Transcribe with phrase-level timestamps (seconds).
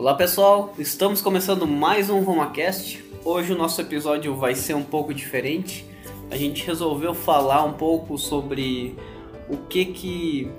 [0.00, 3.04] Olá pessoal, estamos começando mais um RomaCast.
[3.22, 5.84] Hoje o nosso episódio vai ser um pouco diferente.
[6.30, 8.96] A gente resolveu falar um pouco sobre
[9.46, 10.50] o que que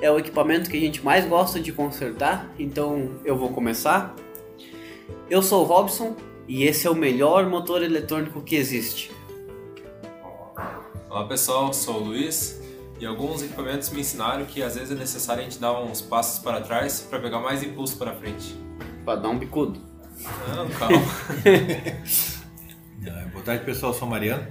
[0.00, 2.50] é o equipamento que a gente mais gosta de consertar.
[2.58, 4.16] Então eu vou começar.
[5.28, 6.16] Eu sou o Robson
[6.48, 9.12] e esse é o melhor motor eletrônico que existe.
[11.10, 12.62] Olá pessoal, sou o Luiz
[12.98, 16.38] e alguns equipamentos me ensinaram que às vezes é necessário a gente dar uns passos
[16.38, 18.69] para trás para pegar mais impulso para frente.
[19.04, 19.80] Para dar um bicudo.
[20.54, 20.98] Não, calma.
[23.32, 24.46] Boa tarde pessoal, eu sou o Mariano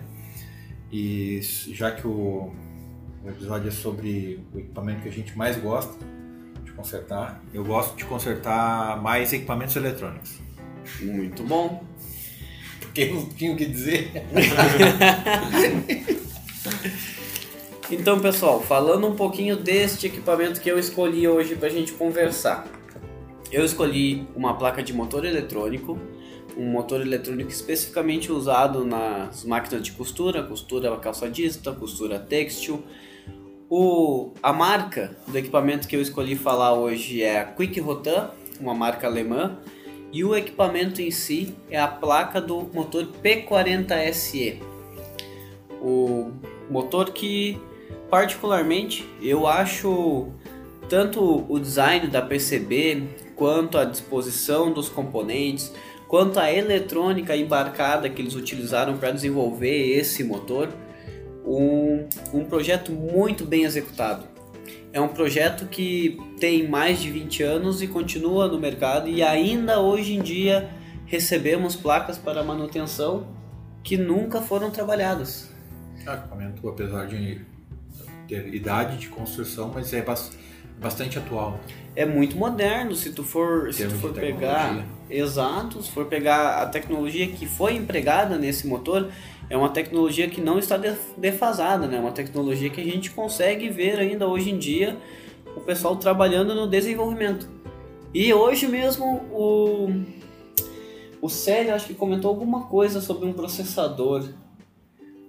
[0.92, 2.52] e já que o,
[3.24, 5.94] o episódio é sobre o equipamento que a gente mais gosta
[6.64, 10.40] de consertar, eu gosto de consertar mais equipamentos eletrônicos.
[11.02, 11.84] Muito bom.
[12.80, 14.12] Porque eu não tinha o que dizer.
[17.92, 22.68] Então, pessoal, falando um pouquinho deste equipamento que eu escolhi hoje para a gente conversar.
[23.52, 25.98] Eu escolhi uma placa de motor eletrônico,
[26.56, 32.84] um motor eletrônico especificamente usado nas máquinas de costura, costura calçadista, costura têxtil.
[33.68, 38.76] O, a marca do equipamento que eu escolhi falar hoje é a Quick Rotan, uma
[38.76, 39.58] marca alemã,
[40.12, 44.62] e o equipamento em si é a placa do motor P40SE.
[45.82, 46.32] O
[46.70, 47.60] motor que
[48.10, 50.28] particularmente eu acho
[50.90, 55.74] tanto o design da PCB quanto a disposição dos componentes,
[56.10, 60.68] quanto a eletrônica embarcada que eles utilizaram para desenvolver esse motor,
[61.46, 64.26] um, um projeto muito bem executado.
[64.92, 69.80] É um projeto que tem mais de 20 anos e continua no mercado e ainda
[69.80, 70.70] hoje em dia
[71.06, 73.26] recebemos placas para manutenção
[73.82, 75.50] que nunca foram trabalhadas.
[76.06, 77.40] O equipamento, apesar de
[78.28, 80.04] ter idade de construção, mas é
[80.78, 81.60] bastante atual.
[82.00, 86.66] É muito moderno se tu for, se tu for pegar, exato, se for pegar a
[86.66, 89.10] tecnologia que foi empregada nesse motor,
[89.50, 90.80] é uma tecnologia que não está
[91.18, 91.98] defasada, né?
[91.98, 94.96] É uma tecnologia que a gente consegue ver ainda hoje em dia
[95.58, 97.50] o pessoal trabalhando no desenvolvimento.
[98.14, 99.90] E hoje mesmo o
[101.22, 104.24] o Célio acho que comentou alguma coisa sobre um processador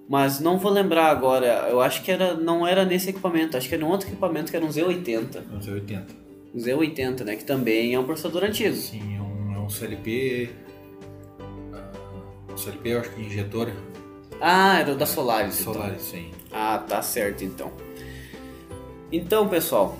[0.09, 1.67] mas não vou lembrar agora.
[1.69, 3.57] Eu acho que era, não era nesse equipamento.
[3.57, 5.43] Acho que era um outro equipamento que era um Z80.
[5.53, 6.30] Um Z80.
[6.55, 7.37] Um Z80, né?
[7.37, 8.75] Que também é um processador antigo.
[8.75, 10.51] Sim, é um, é um CLP.
[11.41, 13.71] Uh, um CLP, eu acho que injetor.
[14.41, 15.61] Ah, era o da Solaris.
[15.61, 15.75] Então.
[15.75, 16.31] Solaris, sim.
[16.51, 17.71] Ah, tá certo então.
[19.13, 19.97] Então, pessoal,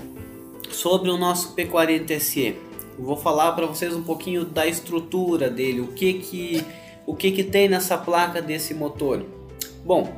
[0.71, 2.55] sobre o nosso P40SE,
[2.99, 6.65] vou falar para vocês um pouquinho da estrutura dele, o que que
[7.07, 9.25] o que que tem nessa placa desse motor.
[9.85, 10.13] Bom,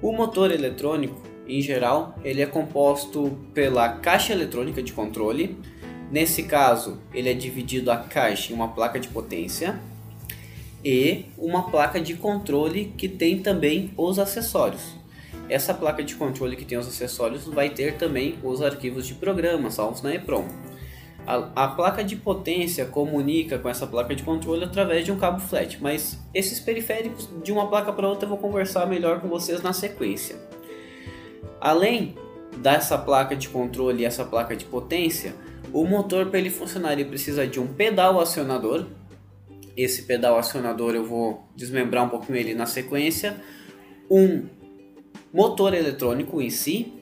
[0.00, 5.56] o motor eletrônico, em geral, ele é composto pela caixa eletrônica de controle.
[6.10, 9.80] Nesse caso, ele é dividido a caixa em uma placa de potência
[10.84, 14.94] e uma placa de controle que tem também os acessórios.
[15.48, 19.70] Essa placa de controle que tem os acessórios vai ter também os arquivos de programa
[19.70, 20.46] salvos na EPROM.
[21.26, 25.40] A, a, placa de potência comunica com essa placa de controle através de um cabo
[25.40, 29.62] flat, mas esses periféricos de uma placa para outra eu vou conversar melhor com vocês
[29.62, 30.36] na sequência.
[31.62, 32.16] Além
[32.56, 35.32] dessa placa de controle e essa placa de potência,
[35.72, 38.86] o motor para ele funcionar ele precisa de um pedal acionador.
[39.76, 43.40] Esse pedal acionador eu vou desmembrar um pouquinho ele na sequência.
[44.10, 44.46] Um
[45.32, 46.92] motor eletrônico em si.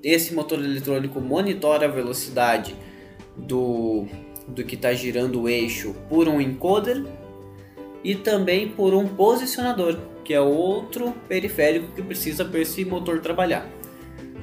[0.00, 2.76] Esse motor eletrônico monitora a velocidade
[3.36, 4.06] do,
[4.46, 7.04] do que está girando o eixo por um encoder
[8.04, 13.68] e também por um posicionador, que é outro periférico que precisa para esse motor trabalhar.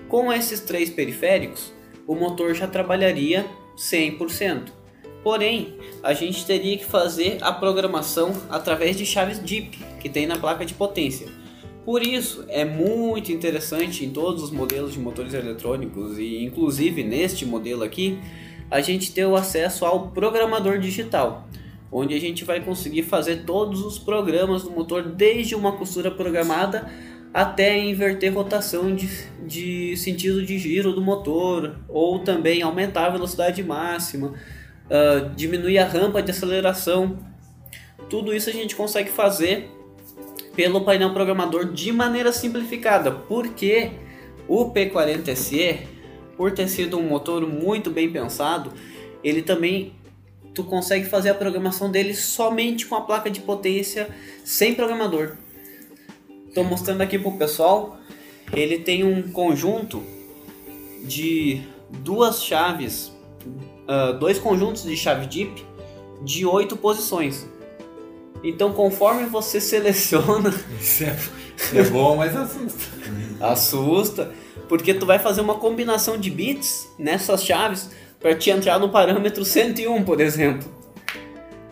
[0.08, 1.72] Com esses três periféricos,
[2.08, 3.46] o motor já trabalharia
[3.78, 4.70] 100%.
[5.24, 10.38] Porém, a gente teria que fazer a programação através de chaves DIP que tem na
[10.38, 11.28] placa de potência.
[11.86, 17.46] Por isso, é muito interessante em todos os modelos de motores eletrônicos e inclusive neste
[17.46, 18.20] modelo aqui,
[18.70, 21.48] a gente ter o acesso ao programador digital,
[21.92, 26.90] onde a gente vai conseguir fazer todos os programas do motor, desde uma costura programada
[27.34, 29.08] até inverter rotação de,
[29.46, 35.86] de sentido de giro do motor, ou também aumentar a velocidade máxima, uh, diminuir a
[35.86, 37.20] rampa de aceleração.
[38.10, 39.70] Tudo isso a gente consegue fazer
[40.56, 43.92] pelo painel programador de maneira simplificada, porque
[44.48, 46.00] o P40SE
[46.40, 48.72] por ter sido um motor muito bem pensado,
[49.22, 49.92] ele também
[50.60, 54.10] tu consegue fazer a programação dele somente com a placa de potência
[54.44, 55.38] sem programador.
[56.50, 57.98] Estou mostrando aqui pro pessoal,
[58.52, 60.04] ele tem um conjunto
[61.06, 63.10] de duas chaves
[63.88, 65.66] ah, dois conjuntos de chave DIP
[66.22, 67.48] de oito posições.
[68.44, 71.18] Então, conforme você seleciona, Isso é,
[71.74, 72.86] é bom, mas assusta.
[73.40, 74.32] assusta,
[74.68, 77.90] porque tu vai fazer uma combinação de bits nessas chaves
[78.20, 80.68] para te entrar no parâmetro 101, por exemplo.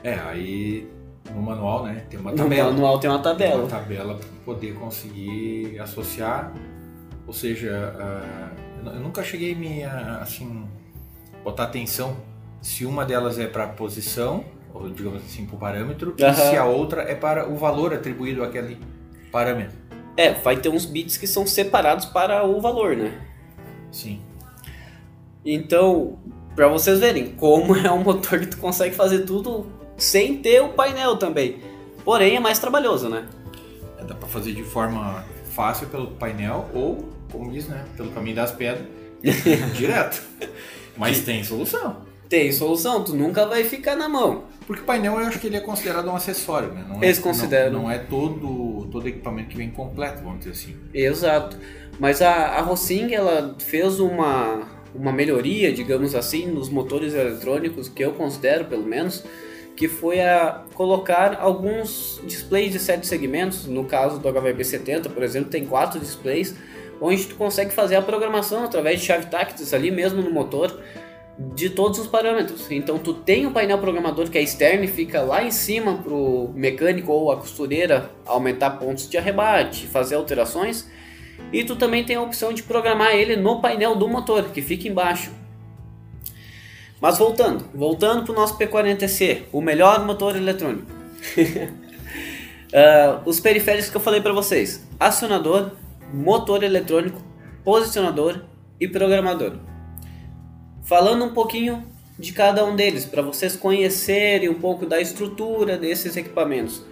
[0.03, 0.87] É, aí
[1.33, 2.71] no manual, né, tem uma No tabela.
[2.71, 3.59] manual tem uma Tem tabela.
[3.61, 6.53] uma tabela para poder conseguir associar.
[7.25, 7.93] Ou seja,
[8.85, 10.65] eu nunca cheguei a me, assim,
[11.43, 12.15] botar atenção
[12.61, 16.63] se uma delas é para posição, ou digamos assim, para o parâmetro, e se a
[16.65, 18.77] outra é para o valor atribuído àquele
[19.31, 19.75] parâmetro.
[20.15, 23.21] É, vai ter uns bits que são separados para o valor, né?
[23.91, 24.21] Sim.
[25.45, 26.17] Então,
[26.57, 30.69] para vocês verem como é um motor que tu consegue fazer tudo sem ter o
[30.69, 31.61] painel também.
[32.03, 33.27] Porém, é mais trabalhoso, né?
[33.99, 38.37] É, Dá para fazer de forma fácil pelo painel ou, como diz, né, pelo caminho
[38.37, 38.87] das pedras,
[39.77, 40.19] direto.
[40.97, 42.07] Mas tem solução.
[42.27, 44.45] Tem solução, tu nunca vai ficar na mão.
[44.65, 46.85] Porque o painel eu acho que ele é considerado um acessório, né?
[46.89, 47.71] Não é, Eles consideram.
[47.71, 50.75] Não, não é todo, todo equipamento que vem completo, vamos dizer assim.
[50.91, 51.55] Exato.
[51.99, 58.03] Mas a, a Rossing, ela fez uma, uma melhoria, digamos assim, nos motores eletrônicos, que
[58.03, 59.23] eu considero, pelo menos,
[59.75, 65.49] que foi a colocar alguns displays de sete segmentos, no caso do HVB70, por exemplo,
[65.49, 66.55] tem quatro displays,
[66.99, 70.79] onde tu consegue fazer a programação através de chave tácteis ali mesmo no motor,
[71.37, 72.69] de todos os parâmetros.
[72.71, 76.13] Então tu tem um painel programador que é externo e fica lá em cima para
[76.13, 80.87] o mecânico ou a costureira aumentar pontos de arrebate, fazer alterações.
[81.51, 84.87] E tu também tem a opção de programar ele no painel do motor, que fica
[84.87, 85.31] embaixo.
[86.99, 90.91] Mas voltando, voltando para o nosso P40C, o melhor motor eletrônico.
[92.73, 95.71] Ah, os periféricos que eu falei para vocês: acionador,
[96.13, 97.21] motor eletrônico,
[97.63, 98.41] posicionador
[98.77, 99.53] e programador.
[100.83, 101.87] Falando um pouquinho
[102.19, 106.83] de cada um deles, para vocês conhecerem um pouco da estrutura desses equipamentos.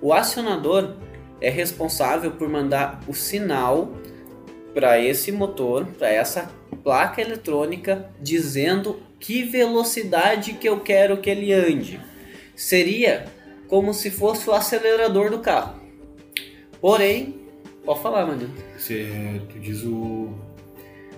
[0.00, 0.96] O acionador
[1.42, 3.92] é responsável por mandar o sinal
[4.72, 6.48] para esse motor, para essa
[6.84, 12.00] placa eletrônica, dizendo que velocidade que eu quero que ele ande.
[12.54, 13.26] Seria
[13.68, 15.80] como se fosse o acelerador do carro.
[16.80, 17.40] Porém,
[17.84, 18.48] pode falar, mano.
[18.76, 20.32] Você, tu diz o.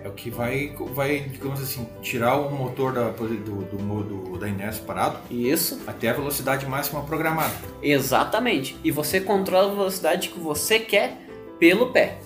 [0.05, 4.47] É o que vai, vai, digamos assim, tirar o motor da, do, do, modo da
[4.47, 7.55] inércia parado Isso, até a velocidade máxima programada.
[7.83, 8.77] exatamente.
[8.85, 11.27] E você controla a velocidade que você quer
[11.59, 12.19] pelo pé.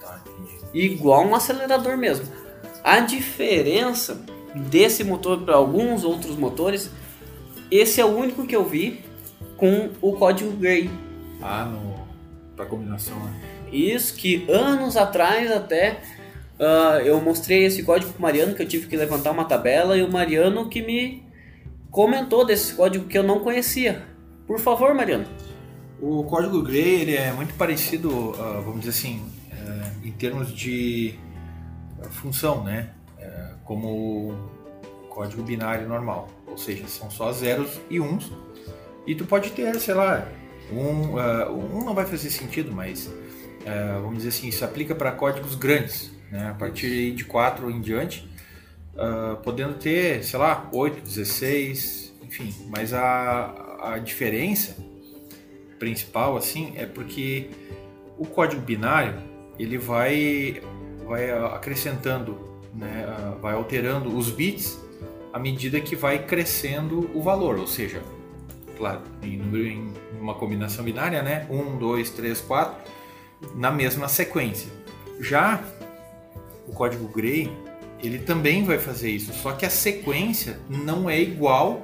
[0.00, 0.22] Tá,
[0.72, 2.24] igual um acelerador mesmo.
[2.84, 4.24] A diferença
[4.54, 6.88] desse motor para alguns outros motores,
[7.68, 9.04] esse é o único que eu vi
[9.56, 10.88] com o código Gray.
[11.42, 12.06] Ah, no,
[12.54, 13.40] pra combinação, né?
[13.72, 16.00] Isso que anos atrás até
[16.60, 20.02] ah, eu mostrei esse código pro Mariano, que eu tive que levantar uma tabela, e
[20.02, 21.22] o Mariano que me
[21.90, 24.06] comentou desse código que eu não conhecia.
[24.46, 25.26] Por favor, Mariano.
[26.00, 29.22] O código Gray ele é muito parecido, ah, vamos dizer assim,
[29.52, 31.14] eh, em termos de
[32.00, 32.90] ah, função, né?
[33.18, 38.32] Eh, como o código binário normal, ou seja, são só zeros e uns.
[39.06, 40.26] E tu pode ter, sei lá,
[40.72, 41.16] um,
[41.50, 43.10] um não vai fazer sentido, mas
[44.02, 46.50] vamos dizer assim, isso aplica para códigos grandes, né?
[46.50, 48.28] A partir de 4 em diante,
[48.96, 52.54] ah, podendo ter, sei lá, 8, 16, enfim.
[52.68, 54.76] Mas a, a diferença
[55.78, 57.50] principal assim é porque
[58.18, 59.14] o código binário
[59.58, 60.60] ele vai
[61.06, 62.36] vai acrescentando
[62.74, 64.78] né, ah, vai alterando os bits
[65.32, 67.58] à medida que vai crescendo o valor.
[67.58, 68.02] Ou seja
[68.76, 71.46] claro em, número- em uma combinação binária né?
[71.48, 72.74] 1 2 3 4
[73.54, 74.70] na mesma sequência.
[75.20, 75.62] Já
[76.68, 77.50] o código Gray
[78.02, 81.82] ele também vai fazer isso só que a sequência não é igual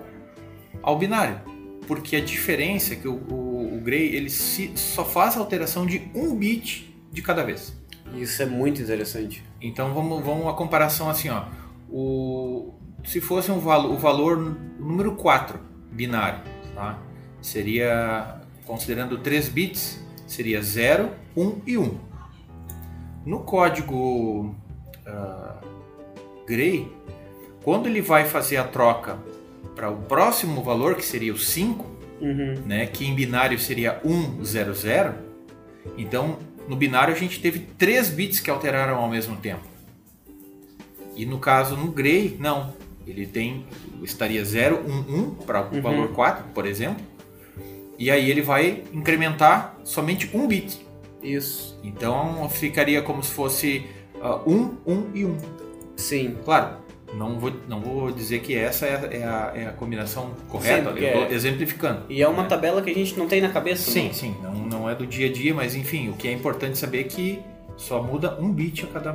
[0.82, 1.40] ao binário
[1.86, 5.84] porque a diferença é que o, o, o Gray ele se- só faz a alteração
[5.84, 7.76] de um bit de cada vez.
[8.14, 9.44] Isso é muito interessante.
[9.60, 11.44] Então vamos, vamos uma comparação assim, ó.
[11.90, 12.72] O,
[13.04, 14.38] se fosse um valo, o valor
[14.78, 15.60] número 4
[15.92, 16.40] binário,
[16.74, 16.98] tá?
[17.42, 21.98] seria, considerando 3 bits, seria 0, 1 e 1.
[23.26, 24.54] No código
[25.06, 25.56] ah,
[26.46, 26.90] Gray,
[27.62, 29.18] quando ele vai fazer a troca
[29.74, 32.62] para o próximo valor, que seria o 5, Uhum.
[32.64, 35.14] né, que em binário seria 1, 0, 0,
[35.98, 39.66] então no binário a gente teve 3 bits que alteraram ao mesmo tempo.
[41.16, 42.72] E no caso no Gray, não.
[43.06, 43.66] Ele tem
[44.02, 45.82] estaria 0, 1, 1 para o Uhum.
[45.82, 47.04] valor 4, por exemplo.
[47.98, 50.84] E aí ele vai incrementar somente um bit.
[51.22, 51.78] Isso.
[51.84, 53.84] Então ficaria como se fosse
[54.28, 55.36] 1, 1 e 1.
[55.96, 56.36] Sim.
[56.44, 56.76] Claro,
[57.14, 60.90] não vou, não vou dizer que essa é a, é a, é a combinação correta,
[60.90, 62.02] porque eu tô é- exemplificando.
[62.08, 62.48] E é uma né?
[62.48, 64.12] tabela que a gente não tem na cabeça, Sim, né?
[64.12, 67.00] sim, não, não é do dia a dia, mas enfim, o que é importante saber
[67.00, 67.38] é que
[67.76, 69.14] só muda um bit a cada,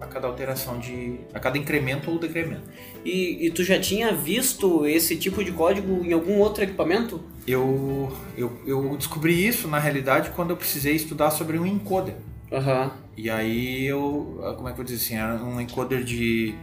[0.00, 1.20] a cada alteração de.
[1.32, 2.62] a cada incremento ou decremento.
[3.04, 7.20] E, e tu já tinha visto esse tipo de código em algum outro equipamento?
[7.46, 12.14] Eu, eu, eu descobri isso na realidade quando eu precisei estudar sobre um encoder.
[12.52, 12.90] Aham.
[13.16, 16.54] E aí eu, como é que eu vou dizer assim, era um encoder de,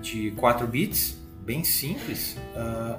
[0.00, 2.98] de 4 bits, bem simples, ah,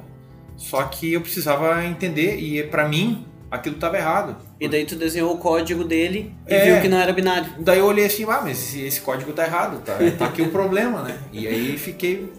[0.58, 4.36] só que eu precisava entender e para mim aquilo estava errado.
[4.60, 6.66] E daí tu desenhou o código dele e É.
[6.74, 7.52] viu que não era binário.
[7.60, 10.50] Daí eu olhei assim, ah, mas esse, esse código tá errado, tá, tá aqui o
[10.52, 11.18] problema, né?
[11.32, 12.32] E aí fiquei,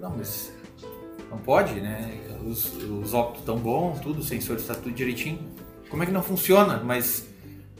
[0.00, 0.50] não, mas
[1.30, 2.10] não pode, né?
[2.46, 5.38] Os, os ópticos tão bons, tudo, os sensores tá tudo direitinho.
[5.90, 6.80] Como é que não funciona?
[6.82, 7.25] Mas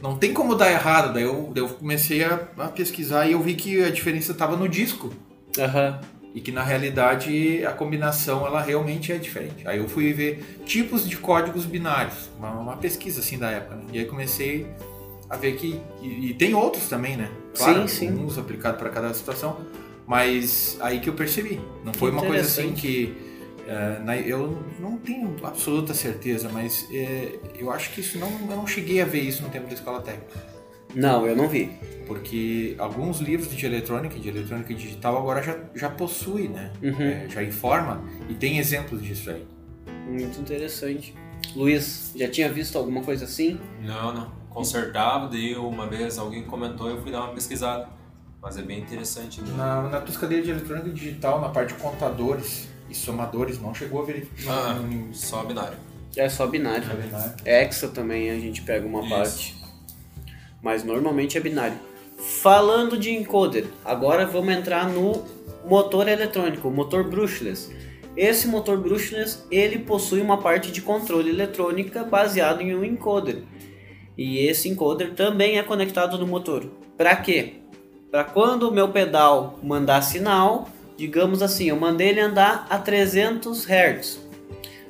[0.01, 1.13] não tem como dar errado.
[1.13, 4.55] Daí eu, daí eu comecei a, a pesquisar e eu vi que a diferença estava
[4.55, 5.11] no disco.
[5.57, 5.99] Aham.
[6.33, 9.67] E que na realidade a combinação ela realmente é diferente.
[9.67, 13.75] Aí eu fui ver tipos de códigos binários, uma, uma pesquisa assim da época.
[13.75, 13.83] Né?
[13.93, 14.67] E aí comecei
[15.29, 15.81] a ver que.
[16.01, 17.29] E, e tem outros também, né?
[17.53, 18.11] Sim, sim.
[18.11, 19.57] Uns aplicados para cada situação.
[20.05, 21.59] Mas aí que eu percebi.
[21.83, 23.15] Não foi uma coisa assim que.
[24.03, 28.29] Na- eu não tenho absoluta certeza, mas é, eu acho que isso não.
[28.49, 30.39] Eu não cheguei a ver isso no tempo da escola técnica.
[30.95, 31.71] Não, eu não vi.
[32.07, 36.71] Porque alguns livros de eletrônica, de eletrônica digital, agora já, já possui, né?
[36.81, 37.01] Uhum.
[37.01, 39.45] É, já informa e tem exemplos disso aí.
[40.07, 41.13] Muito interessante.
[41.55, 43.59] Luiz, já tinha visto alguma coisa assim?
[43.83, 44.31] Não, não.
[44.49, 47.89] Consertava, daí uma vez alguém comentou e eu fui dar uma pesquisada.
[48.41, 49.41] Mas é bem interessante.
[49.41, 49.53] Né?
[49.57, 54.01] Na, na tua cadeia de eletrônica digital, na parte de contadores e somadores, não chegou
[54.01, 54.51] a verificar.
[54.53, 55.77] Ah, não- só binário.
[56.15, 56.85] É só binário.
[57.11, 59.09] não- Hexa também a gente pega uma Isso.
[59.09, 59.55] parte.
[60.61, 61.77] Mas normalmente é binário.
[62.17, 65.23] Falando de encoder, agora vamos entrar no
[65.65, 67.69] motor eletrônico, o motor brushless.
[68.15, 73.43] Esse motor brushless, ele possui uma parte de controle eletrônica baseado em um encoder.
[74.17, 76.65] E esse encoder também é conectado no motor.
[76.97, 77.57] Para quê?
[78.09, 80.67] Para quando o meu pedal mandar sinal,
[80.97, 84.19] digamos assim, eu mandei ele andar a 300 Hz.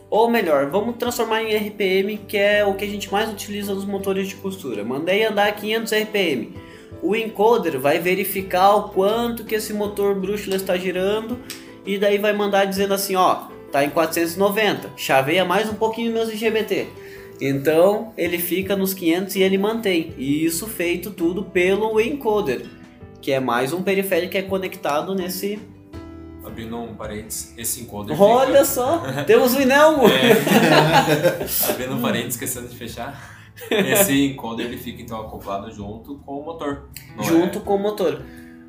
[0.09, 3.83] Ou melhor, vamos transformar em RPM, que é o que a gente mais utiliza nos
[3.83, 4.83] motores de costura.
[4.83, 6.53] Mandei andar a 500 RPM.
[7.01, 11.37] O encoder vai verificar o quanto que esse motor brushless está girando
[11.85, 16.31] e daí vai mandar dizendo assim, ó, tá em 490, chaveia mais um pouquinho meus
[16.31, 16.87] IGBT.
[17.39, 20.13] Então ele fica nos 500 e ele mantém.
[20.17, 22.65] E isso feito tudo pelo encoder,
[23.21, 25.59] que é mais um periférico que é conectado nesse.
[26.47, 28.65] Abrindo um parênteses, esse encoder Olha fica...
[28.65, 30.03] só, temos o Inelmo!
[30.07, 31.43] É.
[31.69, 33.37] Abrindo um parênteses, esquecendo de fechar.
[33.71, 36.89] Esse encoder ele fica então acoplado junto com o motor.
[37.19, 37.23] é?
[37.23, 38.21] junto com o motor.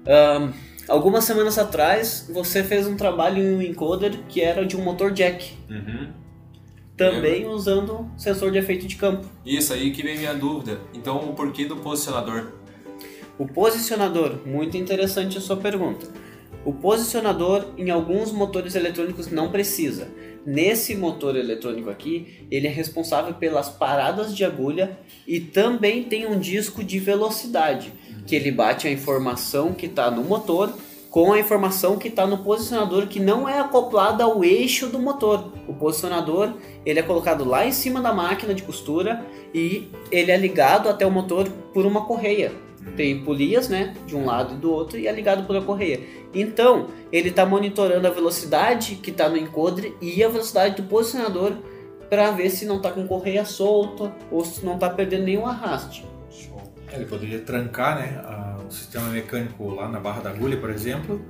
[0.06, 0.50] Ahn,
[0.88, 5.12] algumas semanas atrás você fez um trabalho em um encoder que era de um motor
[5.12, 6.08] jack, Uhum.
[6.96, 9.26] também usando sensor de efeito de campo.
[9.44, 10.80] Isso aí que vem minha dúvida.
[10.94, 12.52] Então o porquê do posicionador?
[13.38, 16.08] O posicionador, muito interessante a sua pergunta.
[16.68, 20.08] O posicionador em alguns motores eletrônicos não precisa.
[20.44, 26.38] Nesse motor eletrônico aqui, ele é responsável pelas paradas de agulha e também tem um
[26.38, 27.90] disco de velocidade,
[28.26, 30.70] que ele bate a informação que está no motor
[31.10, 35.50] com a informação que está no posicionador que não é acoplada ao eixo do motor.
[35.66, 36.52] O posicionador
[36.84, 41.06] ele é colocado lá em cima da máquina de costura e ele é ligado até
[41.06, 45.06] o motor por uma correia tem polias, né, de um lado e do outro e
[45.06, 46.00] é ligado por uma correia.
[46.34, 51.52] Então, ele está monitorando a velocidade que está no encoder e a velocidade do posicionador
[52.10, 56.06] para ver se não está com correia solta ou se não está perdendo nenhum arraste.
[56.30, 56.60] Show.
[56.92, 61.20] Ele poderia trancar né, a- o sistema mecânico lá na barra da agulha, por exemplo.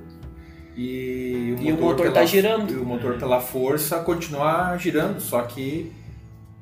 [0.75, 2.71] E o E motor pela- tá girando.
[2.73, 5.91] E o motor pela força continuar girando, só que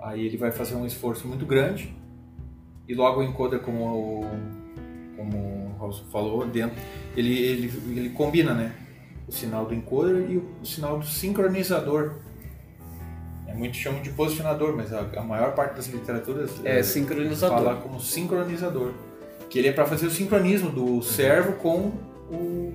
[0.02, 1.96] aí ele vai fazer um esforço muito grande.
[2.88, 4.26] E logo o encoder, como o,
[5.18, 6.78] como o Raul falou, dentro,
[7.16, 8.72] ele, ele, ele combina né,
[9.28, 12.14] o sinal do encoder e o, o sinal do sincronizador.
[13.48, 17.58] É muito chamam de posicionador, mas a, a maior parte das literaturas É sincronizador.
[17.58, 18.94] fala como sincronizador.
[19.50, 21.92] Que ele é para fazer o sincronismo do servo com
[22.32, 22.74] o.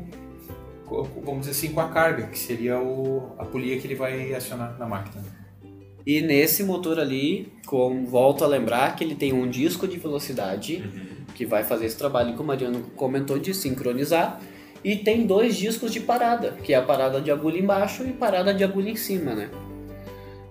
[1.25, 4.77] Vamos dizer assim, com a carga, que seria o, a polia que ele vai acionar
[4.79, 5.23] na máquina.
[6.07, 10.83] E nesse motor ali, com, volto a lembrar que ele tem um disco de velocidade
[11.35, 14.41] que vai fazer esse trabalho que o Mariano comentou de sincronizar.
[14.85, 18.53] E tem dois discos de parada, que é a parada de agulha embaixo e parada
[18.53, 19.49] de agulha em cima, né?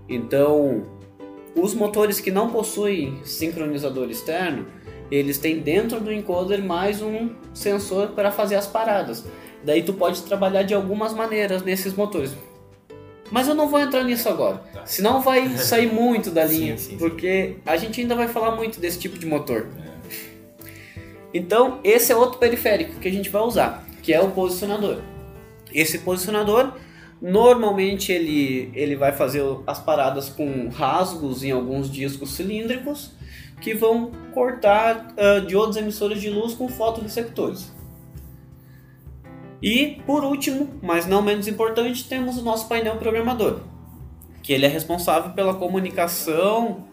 [0.08, 0.84] Então,
[1.54, 4.68] os motores que não possuem sincronizador externo,
[5.12, 9.26] eles têm dentro do encoder mais um sensor para fazer as paradas.
[9.64, 12.34] Daí tu pode trabalhar de algumas maneiras nesses motores.
[13.32, 14.58] Mas eu não vou entrar nisso agora.
[14.74, 14.86] Tá.
[14.86, 16.98] Senão vai sair muito da linha, Sim, sim, sim.
[16.98, 19.68] porque a gente ainda vai falar muito desse tipo de motor.
[21.34, 24.98] Então, esse é outro periférico que a gente vai usar, que é o posicionador.
[25.74, 26.74] Esse posicionador,
[27.22, 33.12] normalmente ele, ele vai fazer as paradas com rasgos em alguns discos cilíndricos
[33.62, 37.72] que vão cortar ah, diodos emissores de luz com fotodetectores.
[39.62, 43.60] E, por último, mas não menos importante, temos o nosso painel programador,
[44.42, 46.86] que ele é responsável pela comunicação,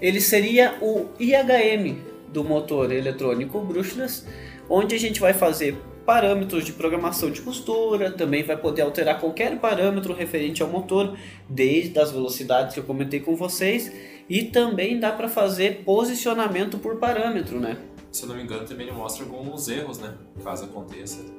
[0.00, 1.96] ele seria o IHM
[2.32, 4.26] do motor eletrônico brushless,
[4.68, 9.58] onde a gente vai fazer parâmetros de programação de costura, também vai poder alterar qualquer
[9.60, 11.16] parâmetro referente ao motor,
[11.48, 13.92] desde as velocidades que eu comentei com vocês,
[14.28, 17.76] e também dá para fazer posicionamento por parâmetro, né?
[18.10, 20.14] Se eu não me engano, também ele mostra alguns erros, né?
[20.42, 21.37] Caso aconteça.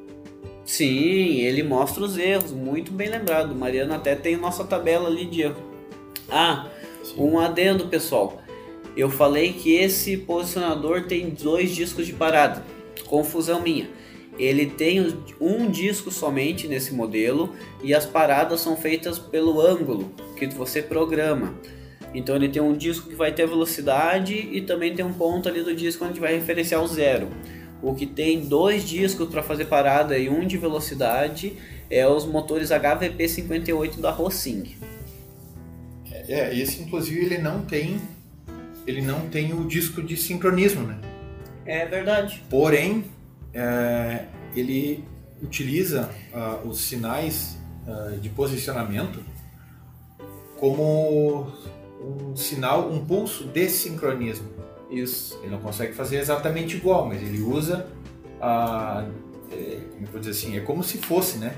[0.70, 3.56] Sim, ele mostra os erros, muito bem lembrado.
[3.56, 5.58] Mariana até tem nossa tabela ali de erro.
[6.30, 6.68] Ah,
[7.18, 8.40] um adendo pessoal.
[8.96, 12.64] Eu falei que esse posicionador tem dois discos de parada.
[13.08, 13.90] Confusão minha.
[14.38, 15.04] Ele tem
[15.42, 21.56] um disco somente nesse modelo e as paradas são feitas pelo ângulo que você programa.
[22.14, 25.64] Então ele tem um disco que vai ter velocidade e também tem um ponto ali
[25.64, 27.28] do disco onde vai referenciar o zero.
[27.82, 31.54] O que tem dois discos para fazer parada e um de velocidade
[31.90, 34.76] é os motores HVP58 da Rossing.
[36.12, 38.00] É, esse inclusive ele não tem
[38.86, 41.00] ele não tem o disco de sincronismo, né?
[41.66, 42.44] É verdade.
[42.50, 43.06] Porém,
[43.54, 45.04] é, ele
[45.42, 47.58] utiliza ah, os sinais
[47.88, 49.24] ah, de posicionamento
[50.58, 51.52] como
[52.02, 54.50] um sinal, um pulso de sincronismo.
[54.90, 55.38] Isso.
[55.44, 57.88] Ele não consegue fazer exatamente igual, mas ele usa
[58.42, 59.06] a.
[59.52, 61.56] é, como eu vou dizer assim, é como se fosse, né?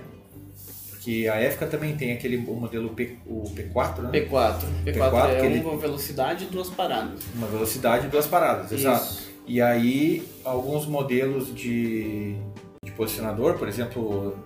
[0.90, 4.12] Porque a EFCA também tem aquele modelo P, o P4, né?
[4.12, 4.56] P4.
[4.86, 7.20] P4, P4 é que ele- uma velocidade e duas paradas.
[7.34, 9.04] Uma velocidade e duas paradas, exato.
[9.06, 9.32] Isso.
[9.48, 12.36] E aí, alguns modelos de,
[12.84, 14.38] de posicionador, por exemplo,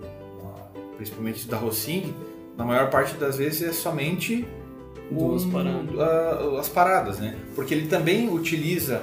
[0.96, 2.14] principalmente da Rossing,
[2.56, 4.46] na maior parte das vezes é somente
[5.10, 6.00] Duas um- paradas.
[6.00, 7.36] a- as paradas, né?
[7.54, 9.02] Porque ele também utiliza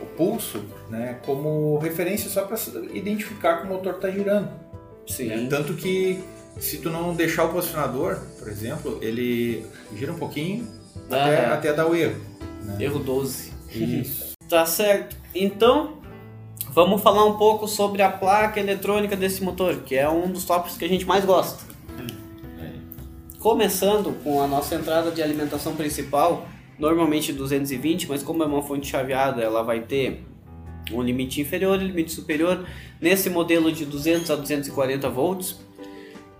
[0.00, 2.56] o pulso né, como referência só para
[2.92, 4.48] identificar que o motor está girando.
[5.06, 5.26] Sim.
[5.26, 5.46] né?
[5.50, 6.20] Tanto que
[6.58, 9.64] se tu não deixar o posicionador, por exemplo, ele
[9.96, 10.66] gira um pouquinho
[11.10, 11.54] até, Aham.
[11.54, 12.20] até dar o erro.
[12.64, 12.76] né?
[12.80, 13.52] Erro 12.
[13.74, 14.30] Isso.
[14.50, 15.16] Tá certo.
[15.32, 15.98] Então,
[16.72, 20.76] vamos falar um pouco sobre a placa eletrônica desse motor, que é um dos tópicos
[20.76, 21.62] que a gente mais gosta.
[23.40, 26.46] Começando com a nossa entrada de alimentação principal,
[26.78, 30.26] normalmente 220, mas como é uma fonte chaveada, ela vai ter
[30.92, 32.66] um limite inferior e limite superior.
[33.00, 35.58] Nesse modelo de 200 a 240 volts,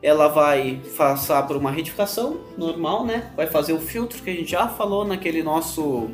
[0.03, 3.33] ela vai passar por uma retificação normal, né?
[3.35, 6.11] Vai fazer o filtro que a gente já falou naquele nosso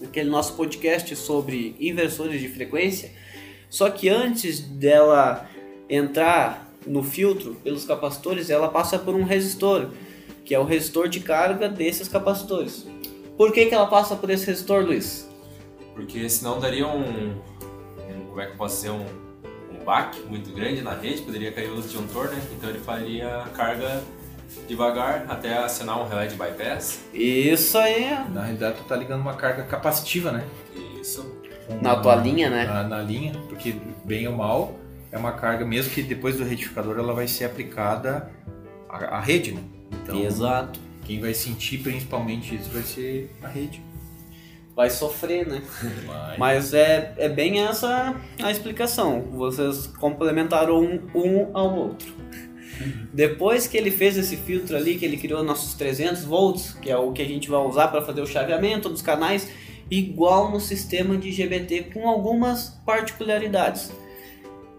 [0.00, 3.10] naquele nosso podcast sobre inversores de frequência.
[3.68, 5.50] Só que antes dela
[5.90, 9.88] entrar no filtro pelos capacitores, ela passa por um resistor,
[10.44, 12.86] que é o resistor de carga desses capacitores.
[13.36, 15.28] Por que, que ela passa por esse resistor, Luiz?
[15.94, 18.90] Porque senão daria um, um- Como é que eu posso dizer?
[18.90, 19.04] Um,
[19.80, 22.40] um baque muito grande na rede, poderia cair o disjuntor, né?
[22.56, 24.02] Então ele faria carga
[24.66, 27.00] devagar até acionar um relé de bypass.
[27.12, 28.08] Isso aí.
[28.32, 30.44] Na realidade, tu tá ligando uma carga capacitiva, né?
[31.00, 31.36] Isso.
[31.66, 32.64] Com Na tua linha, né?
[32.64, 33.74] Na, na linha, porque
[34.04, 34.74] bem ou mal
[35.10, 38.30] é uma carga, mesmo que depois do retificador ela vai ser aplicada
[38.88, 39.62] à, à rede, né?
[40.02, 40.78] Então, Exato.
[41.04, 43.82] quem vai sentir principalmente isso vai ser a rede.
[44.74, 45.62] Vai sofrer, né?
[46.06, 49.22] Mas, Mas é, é bem essa a explicação.
[49.32, 52.14] Vocês complementaram um, um ao outro.
[53.12, 56.96] Depois que ele fez esse filtro ali, que ele criou nossos 300 volts, que é
[56.96, 59.50] o que a gente vai usar para fazer o chaveamento dos canais,
[59.90, 63.90] igual no sistema de GBT, com algumas particularidades.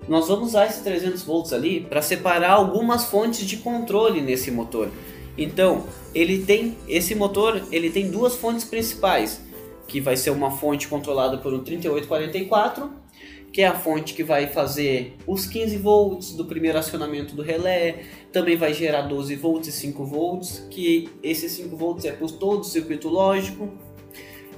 [0.10, 4.90] Nós vamos usar esses 300 volts ali para separar algumas fontes de controle nesse motor.
[5.38, 9.40] Então, ele tem esse motor, ele tem duas fontes principais,
[9.88, 12.92] que vai ser uma fonte controlada por um 3844,
[13.54, 18.04] que é a fonte que vai fazer os 15 volts do primeiro acionamento do relé,
[18.32, 22.62] também vai gerar 12 volts e 5 volts, que esses 5 volts é por todo
[22.62, 23.70] o circuito lógico.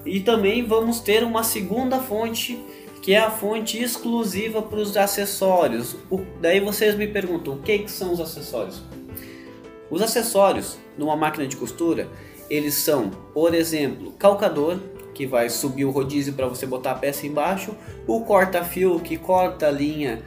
[0.06, 2.58] E também vamos ter uma segunda fonte,
[3.02, 5.96] que é a fonte exclusiva para os acessórios.
[6.10, 8.82] O- daí vocês me perguntam, o que, que são os acessórios?
[9.90, 12.08] Os acessórios numa máquina de costura,
[12.50, 14.78] eles são, por exemplo, calcador,
[15.14, 17.76] que vai subir o rodízio para você botar a peça embaixo,
[18.08, 20.22] o corta-fio que corta a linha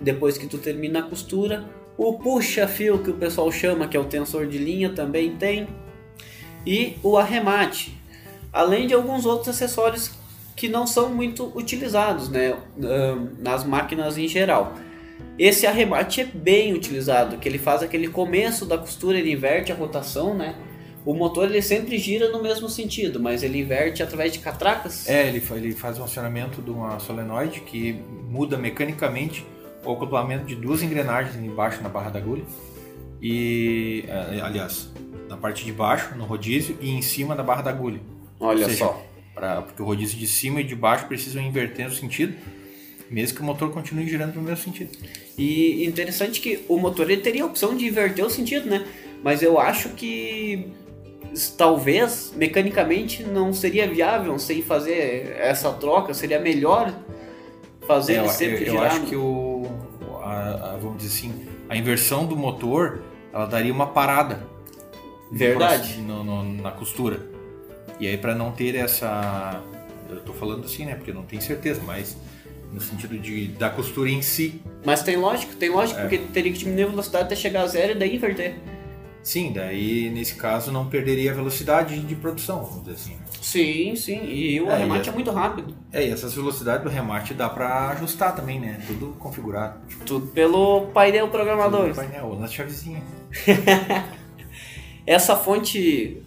[0.00, 1.64] depois que tu termina a costura,
[1.98, 5.68] o puxa-fio que o pessoal chama, que é o tensor de linha, também tem,
[6.66, 7.96] e o arremate,
[8.52, 10.10] além de alguns outros acessórios
[10.54, 12.56] que não são muito utilizados né,
[13.38, 14.74] nas máquinas em geral.
[15.38, 19.74] Esse arremate é bem utilizado, que ele faz aquele começo da costura, ele inverte a
[19.74, 20.54] rotação, né?
[21.04, 25.08] O motor ele sempre gira no mesmo sentido, mas ele inverte através de catracas.
[25.08, 29.44] É, ele, ele faz um acionamento de uma solenoide que muda mecanicamente
[29.84, 32.44] o acoplamento de duas engrenagens embaixo na barra da agulha.
[33.20, 34.90] E, é, aliás,
[35.28, 38.00] na parte de baixo, no rodízio, e em cima da barra da agulha.
[38.38, 39.02] Olha seja, só.
[39.34, 42.34] Pra, porque o rodízio de cima e de baixo precisam inverter o sentido,
[43.10, 44.90] mesmo que o motor continue girando no mesmo sentido.
[45.36, 48.86] E interessante que o motor ele teria a opção de inverter o sentido, né?
[49.22, 50.68] Mas eu acho que
[51.56, 56.94] talvez mecanicamente não seria viável sem fazer essa troca, seria melhor
[57.86, 59.66] fazer é, ele sempre eu, eu acho que o
[60.22, 64.46] a, a, vamos dizer assim, a inversão do motor, ela daria uma parada.
[65.30, 65.98] Verdade.
[65.98, 67.31] No, no, na costura.
[68.02, 69.62] E aí para não ter essa
[70.10, 72.16] eu tô falando assim, né, porque eu não tenho certeza, mas
[72.72, 74.60] no sentido de da costura em si.
[74.84, 76.02] Mas tem lógico, tem lógico, é.
[76.02, 78.56] porque teria que diminuir a velocidade até chegar a zero e daí inverter.
[79.22, 83.16] Sim, daí nesse caso não perderia a velocidade de produção, vamos dizer assim.
[83.40, 85.72] Sim, sim, e o é, remate é, é muito rápido.
[85.92, 88.82] É, e essas velocidades do remate dá para ajustar também, né?
[88.84, 89.78] Tudo configurado.
[90.04, 91.84] Tudo pelo painel programador.
[91.86, 93.00] Tudo painel, na chavezinha.
[95.06, 96.20] Essa fonte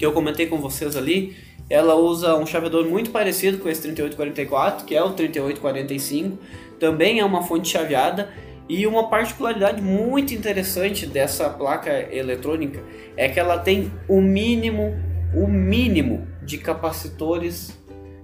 [0.00, 1.36] que eu comentei com vocês ali,
[1.68, 6.38] ela usa um chaveador muito parecido com esse 3844, que é o 3845.
[6.78, 8.30] Também é uma fonte chaveada
[8.66, 12.82] e uma particularidade muito interessante dessa placa eletrônica
[13.14, 14.94] é que ela tem o mínimo,
[15.34, 17.78] o mínimo de capacitores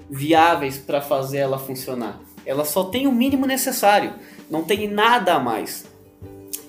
[0.09, 2.19] viáveis para fazer ela funcionar.
[2.47, 4.15] Ela só tem o mínimo necessário,
[4.51, 5.85] não tem nada a mais.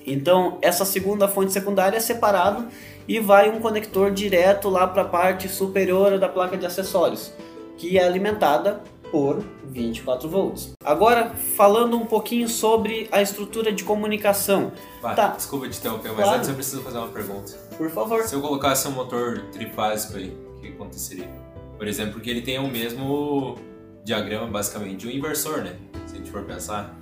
[0.05, 2.67] Então, essa segunda fonte secundária é separado
[3.07, 7.31] e vai um conector direto lá para a parte superior da placa de acessórios,
[7.77, 10.73] que é alimentada por 24 volts.
[10.83, 14.71] Agora, falando um pouquinho sobre a estrutura de comunicação.
[15.01, 15.29] Vai, tá.
[15.29, 16.37] Desculpa te interromper, mas claro.
[16.37, 17.53] antes eu preciso fazer uma pergunta.
[17.77, 18.23] Por favor.
[18.23, 21.29] Se eu colocasse um motor trifásico aí, o que aconteceria?
[21.77, 23.55] Por exemplo, que ele tem o mesmo
[24.03, 25.75] diagrama, basicamente, de um inversor, né?
[26.07, 26.97] Se a gente for pensar.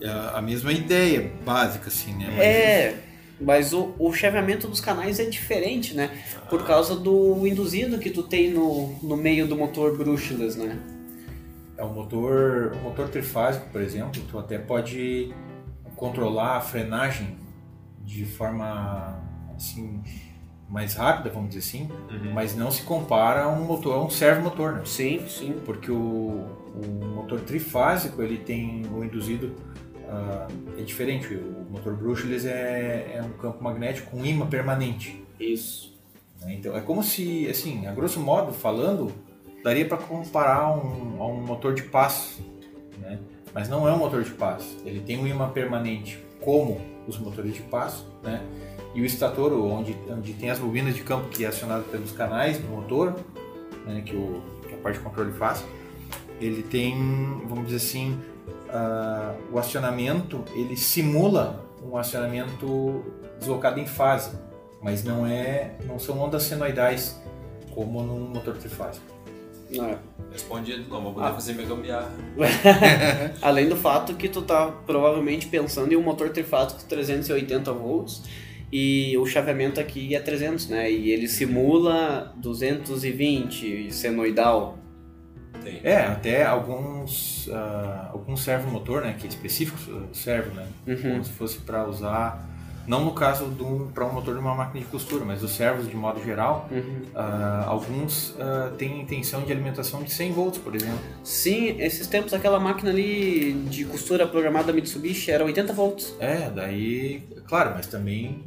[0.00, 2.26] É a mesma ideia básica, assim, né?
[2.30, 2.38] Mas...
[2.38, 2.98] É,
[3.40, 6.10] mas o, o chaveamento dos canais é diferente, né?
[6.48, 10.78] Por causa do induzido que tu tem no, no meio do motor brushless, né?
[11.76, 15.32] É um motor, um motor trifásico, por exemplo, tu até pode
[15.96, 17.38] controlar a frenagem
[18.04, 19.18] de forma
[19.56, 20.02] assim
[20.68, 22.32] mais rápida, vamos dizer assim, uhum.
[22.32, 24.82] mas não se compara a um motor, a um servomotor, né?
[24.84, 25.56] Sim, sim.
[25.64, 29.56] Porque o, o motor trifásico ele tem o induzido
[30.06, 31.34] uh, é diferente.
[31.34, 35.24] O motor brushless é, é um campo magnético com imã permanente.
[35.38, 35.90] Isso.
[36.46, 39.12] Então é como se, assim, a grosso modo falando,
[39.62, 42.42] daria para comparar um, a um motor de passo,
[42.98, 43.18] né?
[43.52, 44.78] mas não é um motor de passo.
[44.84, 48.42] Ele tem um imã permanente, como os motores de passo, né?
[48.94, 52.58] e o estator, onde, onde tem as bobinas de campo que é acionado pelos canais
[52.58, 53.14] do motor,
[53.86, 54.02] né?
[54.04, 55.64] que, o, que a parte de controle faz,
[56.40, 56.96] ele tem,
[57.46, 58.18] vamos dizer assim,
[58.70, 63.04] uh, o acionamento, ele simula um acionamento
[63.38, 64.32] deslocado em fase,
[64.82, 67.20] mas não é, não são ondas senoidais
[67.74, 69.06] como num motor trifásico.
[69.72, 69.96] É.
[70.32, 71.32] Respondido, não vou poder ah.
[71.34, 72.10] fazer minha gambiarra.
[73.42, 78.22] Além do fato que tu tá provavelmente pensando em um motor trifásico de 380 volts
[78.72, 80.90] e o chaveamento aqui é 300, né?
[80.90, 84.78] E ele simula 220 senoidal.
[85.62, 85.80] Tem.
[85.82, 89.78] É, até alguns uh, alguns servo motor, né, que é específico
[90.12, 90.66] servo, né?
[90.86, 91.02] Uhum.
[91.02, 92.50] Como se fosse para usar
[92.86, 93.46] não no caso
[93.94, 97.02] para um motor de uma máquina de costura, mas os servos de modo geral, uhum.
[97.14, 100.98] uh, alguns uh, têm intenção de alimentação de 100 volts, por exemplo.
[101.22, 106.16] Sim, esses tempos aquela máquina ali de costura programada Mitsubishi era 80 volts.
[106.18, 108.42] É, daí, claro, mas também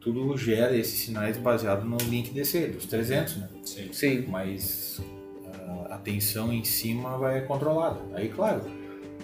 [0.00, 3.48] tudo gera esses sinais baseado no link DC, dos 300, né?
[3.64, 3.92] Sim.
[3.92, 4.26] Sim.
[4.28, 5.00] Mas
[5.90, 8.00] a tensão em cima vai controlada.
[8.14, 8.62] Aí, claro,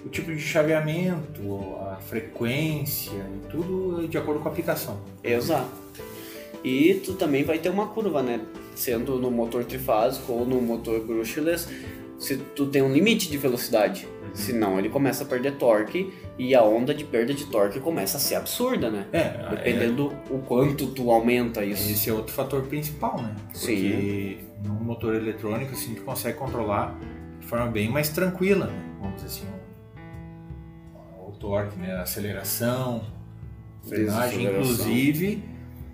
[0.05, 4.98] o tipo de chaveamento, a frequência, tudo de acordo com a aplicação.
[5.22, 5.70] Exato.
[6.64, 8.40] E tu também vai ter uma curva, né?
[8.74, 11.68] Sendo no motor trifásico ou no motor brushless,
[12.18, 14.07] se tu tem um limite de velocidade.
[14.07, 14.35] Uhum.
[14.35, 18.20] Senão ele começa a perder torque e a onda de perda de torque começa a
[18.20, 19.07] ser absurda, né?
[19.12, 20.35] É, Dependendo é...
[20.35, 21.90] o quanto tu aumenta isso.
[21.90, 23.35] Esse é outro fator principal, né?
[23.52, 26.98] Porque Sim num motor eletrônico assim tu consegue controlar
[27.40, 28.96] de forma bem mais tranquila, né?
[29.00, 29.46] vamos dizer assim,
[31.18, 31.94] o, o torque, né?
[31.94, 33.04] a aceleração,
[33.86, 35.42] frenagem, inclusive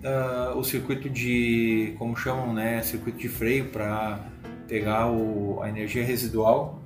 [0.03, 4.19] uh, o circuito de, como chamam, né, circuito de freio para
[4.67, 6.79] pegar o, a energia residual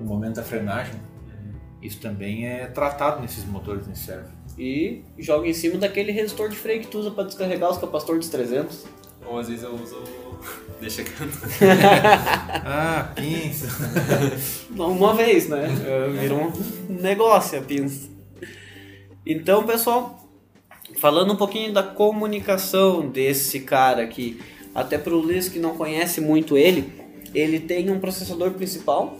[0.00, 0.94] no momento da frenagem.
[1.80, 4.28] Isso também é tratado nesses motores nesse servo.
[4.58, 8.28] E joga em cima daquele resistor de freio que tu usa para descarregar os capacitores
[8.28, 8.86] 300.
[9.26, 9.96] Ou às vezes eu uso.
[10.80, 11.38] Deixa canto.
[12.64, 13.66] ah, pinça.
[14.76, 15.68] Uma vez, né?
[16.20, 16.52] Virou
[16.90, 18.08] um negócio a pinça.
[19.24, 20.28] Então, pessoal,
[20.98, 24.40] falando um pouquinho da comunicação desse cara aqui,
[24.74, 26.92] até para o Luiz que não conhece muito ele,
[27.34, 29.18] ele tem um processador principal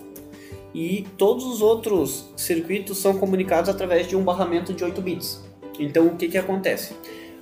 [0.74, 5.42] e todos os outros circuitos são comunicados através de um barramento de 8 bits.
[5.78, 6.94] Então o que, que acontece?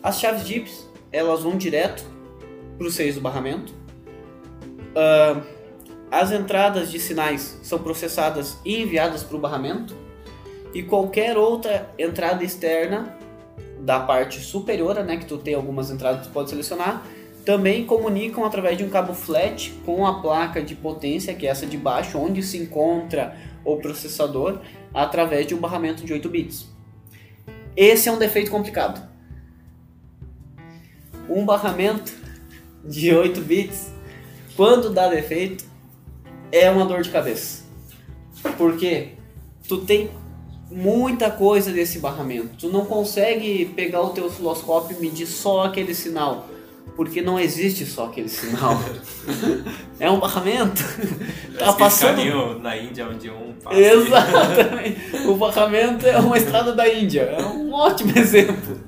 [0.02, 2.04] As chaves DIPs elas vão direto
[2.78, 3.74] para os seios do barramento.
[4.94, 5.42] Uh,
[6.10, 9.96] as entradas de sinais são processadas e enviadas para o barramento.
[10.72, 13.16] E qualquer outra entrada externa
[13.80, 17.04] da parte superior, né, que tu tem algumas entradas que tu pode selecionar,
[17.44, 21.66] também comunicam através de um cabo flat com a placa de potência, que é essa
[21.66, 24.60] de baixo, onde se encontra o processador,
[24.92, 26.66] através de um barramento de 8 bits.
[27.76, 29.06] Esse é um defeito complicado.
[31.28, 32.12] Um barramento
[32.84, 33.92] de 8 bits,
[34.56, 35.64] quando dá defeito,
[36.50, 37.64] é uma dor de cabeça.
[38.56, 39.10] Porque
[39.68, 40.10] tu tem
[40.70, 42.50] muita coisa desse barramento.
[42.58, 46.48] Tu não consegue pegar o teu osciloscópio e medir só aquele sinal
[46.96, 48.78] porque não existe só aquele sinal.
[49.98, 50.82] é um barramento.
[51.58, 53.78] tá passando na Índia onde um passa.
[53.78, 55.16] Exatamente.
[55.26, 57.22] o barramento é uma estrada da Índia.
[57.22, 58.80] É um ótimo exemplo.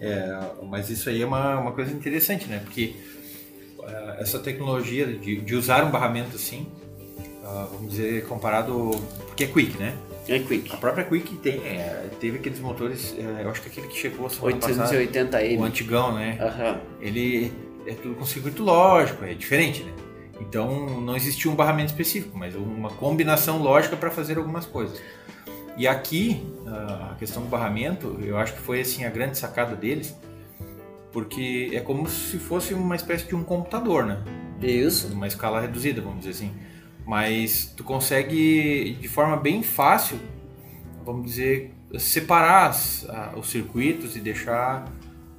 [0.00, 2.60] É, mas isso aí é uma, uma coisa interessante, né?
[2.64, 2.94] Porque
[4.18, 6.66] essa tecnologia de, de usar um barramento assim,
[7.42, 8.90] uh, vamos dizer, comparado.
[9.26, 9.96] Porque é quick, né?
[10.28, 10.72] É Quick.
[10.72, 14.26] A própria Quick tem, é, teve aqueles motores, é, eu acho que aquele que chegou
[14.26, 15.58] a semana 880M.
[15.58, 16.38] o antigão, né?
[16.40, 16.80] Uhum.
[17.00, 17.52] Ele
[17.84, 19.92] é tudo com circuito lógico, é diferente, né?
[20.40, 25.00] Então não existia um barramento específico, mas uma combinação lógica para fazer algumas coisas.
[25.76, 30.14] E aqui, a questão do barramento, eu acho que foi assim a grande sacada deles,
[31.12, 34.22] porque é como se fosse uma espécie de um computador, né?
[34.62, 35.12] Isso.
[35.12, 36.52] Uma escala reduzida, vamos dizer assim
[37.10, 40.16] mas tu consegue de forma bem fácil,
[41.04, 43.04] vamos dizer, separar as,
[43.36, 44.84] os circuitos e deixar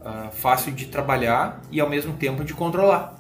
[0.02, 3.16] uh, fácil de trabalhar e ao mesmo tempo de controlar,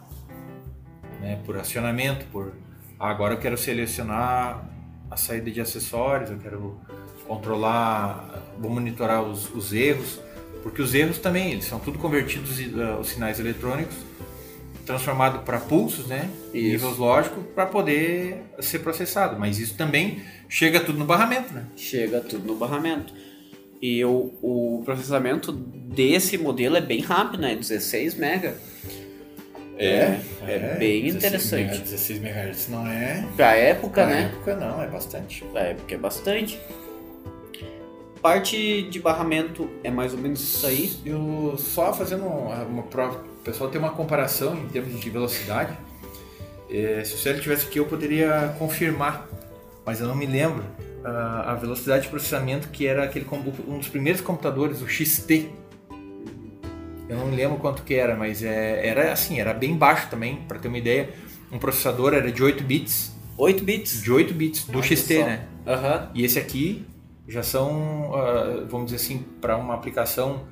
[1.21, 1.39] né?
[1.45, 2.51] Por acionamento, por
[2.99, 4.65] ah, agora eu quero selecionar
[5.09, 6.77] a saída de acessórios, eu quero
[7.25, 10.19] controlar, vou monitorar os, os erros,
[10.63, 13.95] porque os erros também eles são tudo convertidos uh, os sinais eletrônicos
[14.85, 16.29] transformado para pulsos, né?
[16.53, 16.85] Isso.
[16.85, 19.39] Níveis lógicos para poder ser processado.
[19.39, 21.65] Mas isso também chega tudo no barramento, né?
[21.75, 23.13] Chega tudo no barramento.
[23.81, 27.55] E o, o processamento desse modelo é bem rápido, né?
[27.55, 28.55] 16 mega.
[29.77, 31.81] É, é, é bem 16 interessante.
[31.81, 33.25] 16 MHz não é.
[33.35, 34.31] Pra época, pra né?
[34.31, 35.43] época não, é bastante.
[35.45, 36.59] Pra época é bastante.
[38.21, 40.93] Parte de barramento é mais ou menos isso aí.
[41.05, 45.75] Eu só fazendo uma, prova o pessoal tem uma comparação em termos de velocidade.
[46.69, 49.27] É, se o Célio tivesse aqui, eu poderia confirmar,
[49.83, 50.63] mas eu não me lembro
[51.03, 53.25] a, a velocidade de processamento que era aquele
[53.67, 55.49] um dos primeiros computadores, o XT.
[57.09, 60.37] Eu não me lembro quanto que era, mas é, era assim, era bem baixo também,
[60.47, 61.09] para ter uma ideia.
[61.51, 63.11] Um processador era de 8 bits.
[63.35, 64.03] 8 bits?
[64.03, 65.25] De 8 bits, do Olha XT, só.
[65.25, 65.47] né?
[65.65, 66.07] Uhum.
[66.13, 66.85] E esse aqui
[67.27, 70.45] já são, uh, vamos dizer assim, para uma aplicação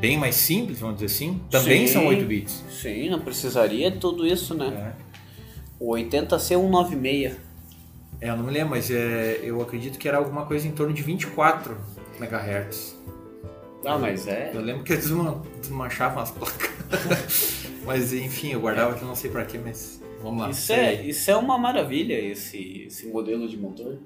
[0.00, 2.64] bem mais simples, vamos dizer assim, também sim, são 8 bits.
[2.70, 4.94] Sim, não precisaria de tudo isso, né?
[4.96, 5.10] É.
[5.78, 7.36] O 80C196.
[8.20, 10.92] É, eu não me lembro, mas é, eu acredito que era alguma coisa em torno
[10.92, 11.76] de 24
[12.18, 12.98] MHz.
[13.84, 14.50] Ah, mas é.
[14.52, 15.08] Eu lembro que eles
[15.60, 16.70] desmanchavam as placas.
[17.84, 20.50] mas enfim, eu guardava que não sei pra quê, mas vamos lá.
[20.50, 23.98] Isso é, isso é uma maravilha, esse, esse modelo de motor.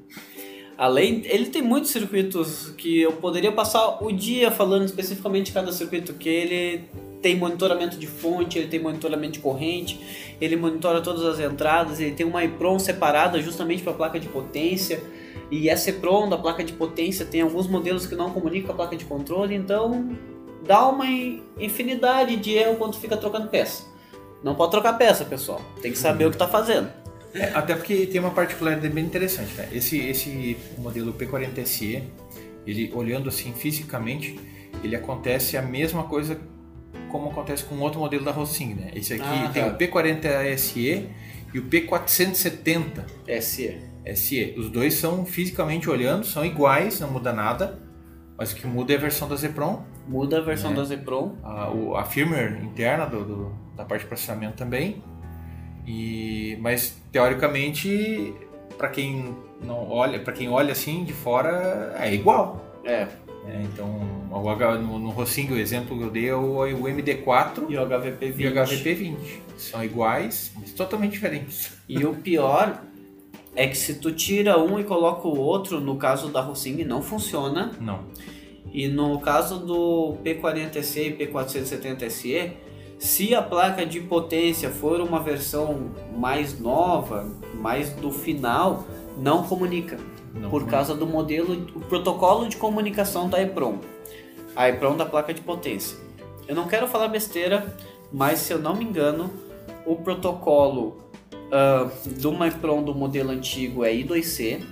[0.76, 5.72] Além, ele tem muitos circuitos que eu poderia passar o dia falando especificamente de cada
[5.72, 6.84] circuito, que ele
[7.22, 9.98] tem monitoramento de fonte, ele tem monitoramento de corrente,
[10.40, 14.28] ele monitora todas as entradas, ele tem uma EEPROM separada justamente para a placa de
[14.28, 15.02] potência.
[15.50, 18.76] E essa EEPROM da placa de potência tem alguns modelos que não comunicam com a
[18.76, 20.16] placa de controle, então
[20.66, 21.06] dá uma
[21.58, 23.84] infinidade de erro quando fica trocando peça.
[24.42, 25.62] Não pode trocar peça, pessoal.
[25.80, 26.28] Tem que saber uhum.
[26.28, 27.03] o que está fazendo.
[27.34, 29.68] É, até porque tem uma particularidade bem interessante, né?
[29.72, 32.02] Esse, esse modelo P40SE,
[32.66, 34.38] ele olhando assim fisicamente,
[34.82, 36.38] ele acontece a mesma coisa
[37.10, 38.90] como acontece com outro modelo da Rossing, né?
[38.94, 39.68] Esse aqui Ah, tem tá.
[39.70, 41.08] o P40 SE
[41.52, 43.04] e o P470
[43.40, 43.80] SE.
[44.14, 44.54] SE.
[44.58, 47.78] Os dois são fisicamente olhando, são iguais, não muda nada.
[48.36, 50.74] Mas o que muda é a versão da Zepron, Muda a versão É.
[50.74, 51.36] da Zepron.
[51.42, 55.02] a, o- a firmware interna do, do- da parte de processamento também.
[55.86, 58.34] E, mas teoricamente,
[58.76, 62.64] para quem não olha, para quem olha assim de fora, é igual.
[62.84, 63.06] É.
[63.44, 63.62] né?
[63.72, 63.88] Então,
[64.30, 67.86] o no, no Rossing, o exemplo que eu dei é o, o MD4 E o
[67.86, 68.46] HVP e 20.
[68.46, 69.16] o HVP20.
[69.56, 71.72] São iguais, mas totalmente diferentes.
[71.88, 72.82] E o pior
[73.54, 77.00] é que se tu tira um e coloca o outro, no caso da Rossing não
[77.00, 77.72] funciona.
[77.80, 78.04] Não.
[78.72, 82.52] E no caso do P40SE e P470SE,
[83.04, 88.82] se a placa de potência for uma versão mais nova, mais do final,
[89.18, 89.98] não comunica.
[90.32, 90.70] Não por comunica.
[90.70, 93.76] causa do modelo, o protocolo de comunicação da EPROM.
[94.56, 95.98] A EPROM da placa de potência.
[96.48, 97.76] Eu não quero falar besteira,
[98.10, 99.30] mas se eu não me engano,
[99.84, 100.96] o protocolo
[101.52, 104.62] ah, de uma EPROM do modelo antigo é I2C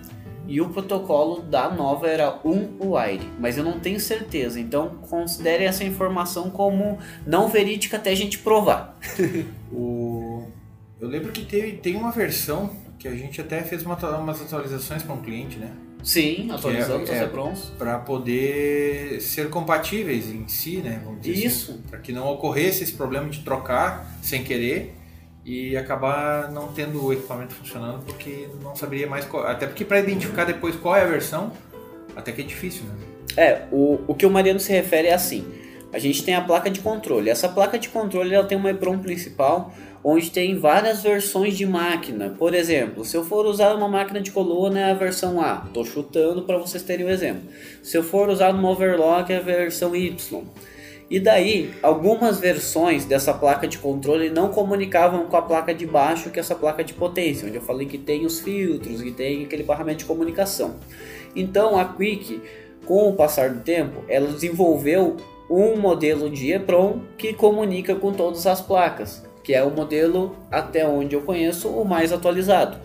[0.52, 5.82] e o protocolo da nova era 1WIRE, mas eu não tenho certeza, então considere essa
[5.82, 8.98] informação como não verídica até a gente provar.
[9.74, 10.46] O...
[11.00, 15.02] Eu lembro que teve, tem uma versão que a gente até fez uma, umas atualizações
[15.02, 15.72] para um cliente, né?
[16.04, 17.72] Sim, atualizamos é- as é- EPROMs.
[17.78, 21.00] Para poder ser compatíveis em si, né?
[21.02, 21.46] Vamos dizer assim.
[21.46, 21.82] Isso.
[21.88, 24.94] Para que não ocorresse esse problema de trocar sem querer
[25.44, 29.46] e acabar não tendo o equipamento funcionando porque não saberia mais qual.
[29.46, 31.52] Até porque para identificar depois qual é a versão,
[32.14, 32.94] até que é difícil, né?
[33.36, 35.44] É, o, o que o Mariano se refere é assim:
[35.92, 37.28] a gente tem a placa de controle.
[37.28, 39.72] Essa placa de controle ela tem uma EPROM principal,
[40.04, 42.34] onde tem várias versões de máquina.
[42.38, 45.84] Por exemplo, se eu for usar uma máquina de coluna é a versão A, estou
[45.84, 47.42] chutando para vocês terem um exemplo.
[47.82, 50.44] Se eu for usar uma overlock é a versão Y.
[51.12, 56.30] E daí, algumas versões dessa placa de controle não comunicavam com a placa de baixo,
[56.30, 59.44] que é essa placa de potência, onde eu falei que tem os filtros e tem
[59.44, 60.76] aquele barramento de comunicação.
[61.36, 62.40] Então a Quick,
[62.86, 65.18] com o passar do tempo, ela desenvolveu
[65.50, 70.88] um modelo de EPROM que comunica com todas as placas, que é o modelo, até
[70.88, 72.78] onde eu conheço, o mais atualizado.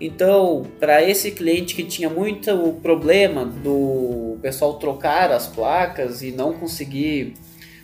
[0.00, 6.52] Então, para esse cliente que tinha muito problema do pessoal trocar as placas e não
[6.52, 7.34] conseguir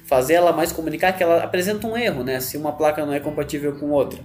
[0.05, 2.41] fazer ela mais comunicar, que ela apresenta um erro, né?
[2.41, 4.21] Se uma placa não é compatível com outra.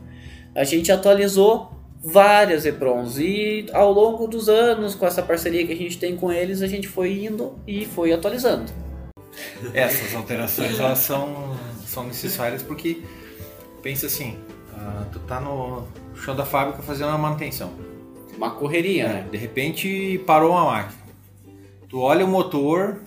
[0.56, 5.76] A gente atualizou várias EPROMs e ao longo dos anos, com essa parceria que a
[5.76, 8.72] gente tem com eles, a gente foi indo e foi atualizando.
[9.74, 13.02] Essas alterações elas são, são necessárias porque
[13.82, 14.38] pensa assim,
[14.76, 15.84] ah, tu tá no
[16.16, 17.72] chão da fábrica fazendo uma manutenção.
[18.36, 19.28] Uma correria, É, né?
[19.32, 21.00] de repente parou uma máquina.
[21.90, 23.02] Tu olha o motor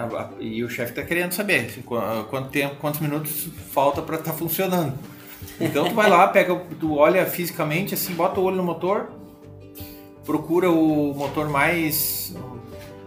[0.00, 1.96] a- a- e o chefe tá querendo saber assim, qu-
[2.28, 4.94] quanto tempo, quantos minutos falta para estar funcionando.
[5.60, 9.08] Então tu vai lá, pega, tu olha fisicamente assim, bota o olho no motor,
[10.24, 12.34] procura o motor mais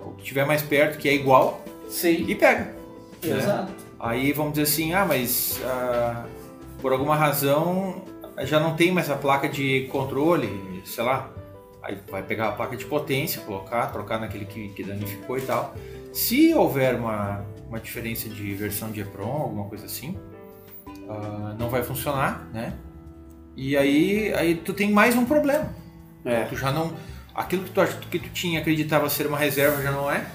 [0.06, 2.74] o que tiver mais perto, que é igual, Sim, e pega.
[3.24, 3.38] né?
[3.38, 3.72] exato.
[4.00, 6.26] Aí vamos dizer assim, ah, mas ah,
[6.82, 8.02] por alguma razão
[8.42, 11.30] já não tem mais a placa de controle, sei lá.
[11.82, 15.74] Aí vai pegar a placa de potência, colocar, trocar naquele que, que danificou e tal.
[16.14, 20.16] Se houver uma, uma diferença de versão de EPROM, alguma coisa assim,
[21.10, 22.74] ah, não vai funcionar, né?
[23.56, 25.70] E aí, aí tu tem mais um problema.
[26.24, 26.44] É.
[26.46, 26.94] Tu já não.
[27.36, 30.26] Aquilo que tu, que tu tinha acreditava ser uma reserva já não é.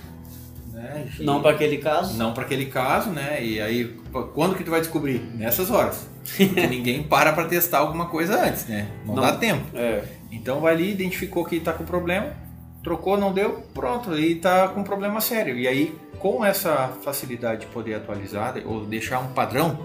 [0.73, 1.09] Né?
[1.19, 2.17] E- Não para aquele caso.
[2.17, 3.45] não para aquele caso, né?
[3.45, 3.97] E aí,
[4.35, 5.19] quando que tu vai descobrir?
[5.35, 6.09] Nessas horas.
[6.37, 8.89] Porque ninguém para para testar alguma coisa antes, né?
[9.05, 9.23] Não, Não.
[9.23, 9.65] dá tempo.
[9.77, 10.05] É.
[10.31, 12.33] Então vai ali, identificou que tá com problema,
[12.83, 15.59] trocou, não deu, pronto, aí tá com problema sério.
[15.59, 19.79] E aí, com essa facilidade de poder atualizar ou deixar um padrão,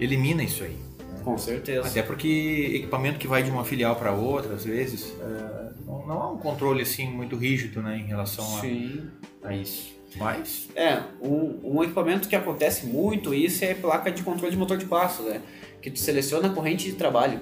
[0.00, 0.76] elimina isso aí.
[1.24, 1.88] Com certeza.
[1.88, 6.22] Até porque equipamento que vai de uma filial para outra, às vezes, é, não, não
[6.22, 9.10] há um controle assim muito rígido, né, em relação a, Sim.
[9.42, 9.96] a isso.
[10.18, 14.78] Mas É, um, um equipamento que acontece muito isso é placa de controle de motor
[14.78, 15.42] de passo, né?
[15.82, 17.40] Que tu seleciona a corrente de trabalho.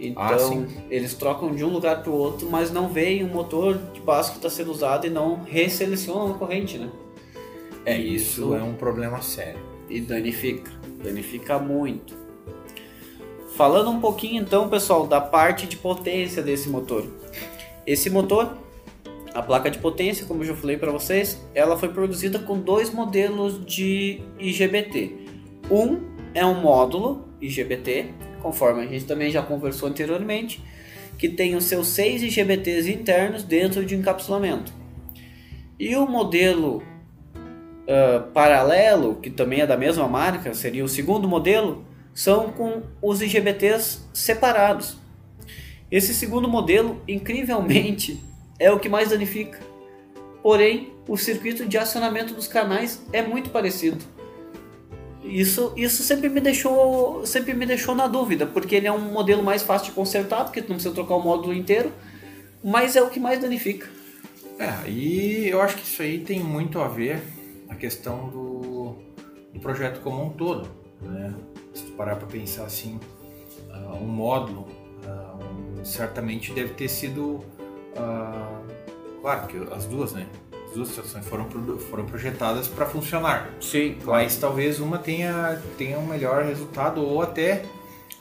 [0.00, 3.78] Então, Ah, eles trocam de um lugar para o outro, mas não veem o motor
[3.92, 6.88] de passo que está sendo usado e não resselecionam a corrente, né?
[7.84, 9.60] é isso é um problema sério.
[9.88, 10.70] E danifica.
[11.02, 12.14] Danifica muito.
[13.56, 17.04] Falando um pouquinho então, pessoal, da parte de potência desse motor.
[17.86, 18.56] Esse motor,
[19.34, 22.92] a placa de potência, como eu já falei para vocês, ela foi produzida com dois
[22.92, 25.26] modelos de IGBT.
[25.70, 26.00] Um
[26.32, 30.62] é um módulo IGBT, conforme a gente também já conversou anteriormente,
[31.18, 34.72] que tem os seus seis IGBTs internos dentro de encapsulamento.
[35.78, 36.82] E o modelo
[37.90, 41.84] uh, paralelo, que também é da mesma marca, seria o segundo modelo,
[42.14, 44.96] são com os IGBTs separados.
[45.90, 48.22] Esse segundo modelo, incrivelmente,
[48.58, 49.58] é o que mais danifica.
[50.42, 54.04] Porém, o circuito de acionamento dos canais é muito parecido.
[55.30, 59.42] Isso, isso sempre me deixou sempre me deixou na dúvida, porque ele é um modelo
[59.42, 61.92] mais fácil de consertar, porque tu não precisa trocar o módulo inteiro,
[62.62, 63.88] mas é o que mais danifica.
[64.58, 67.22] É, e eu acho que isso aí tem muito a ver
[67.68, 68.96] a questão do,
[69.54, 70.68] do projeto como um todo.
[71.00, 71.32] Né?
[71.72, 73.00] Se tu parar para pensar assim,
[73.70, 74.66] uh, um módulo
[75.06, 77.36] uh, certamente deve ter sido,
[77.96, 80.26] uh, claro que as duas, né?
[80.70, 81.48] As duas estações foram,
[81.90, 83.50] foram projetadas para funcionar.
[83.60, 84.22] Sim, claro.
[84.22, 87.64] Mas talvez uma tenha, tenha um melhor resultado ou até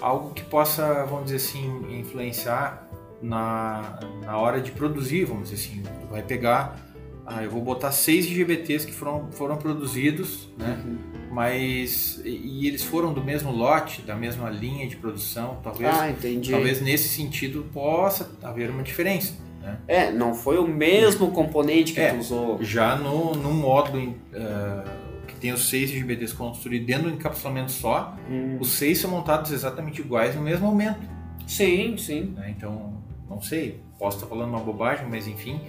[0.01, 2.87] algo que possa, vamos dizer assim, influenciar
[3.21, 5.83] na, na hora de produzir, vamos dizer assim.
[6.09, 6.89] Vai pegar
[7.31, 10.81] ah, eu vou botar seis IGBTs que foram, foram produzidos, né?
[10.83, 10.97] Uhum.
[11.31, 15.95] Mas e, e, eles foram do mesmo lote, da mesma linha de produção, talvez.
[15.95, 16.49] Ah, entendi.
[16.49, 19.35] Talvez nesse sentido possa haver uma diferença.
[19.61, 19.77] Né?
[19.87, 22.63] É, não foi o mesmo componente que é, tu usou.
[22.63, 24.89] Já no, no módulo uh,
[25.27, 28.57] que tem os seis IGBTs construídos dentro do encapsulamento só, hum.
[28.59, 30.99] os seis são montados exatamente iguais no mesmo momento.
[31.45, 32.33] Sim, sim.
[32.35, 32.53] Né?
[32.55, 32.93] Então,
[33.29, 35.59] não sei, posso estar falando uma bobagem, mas enfim.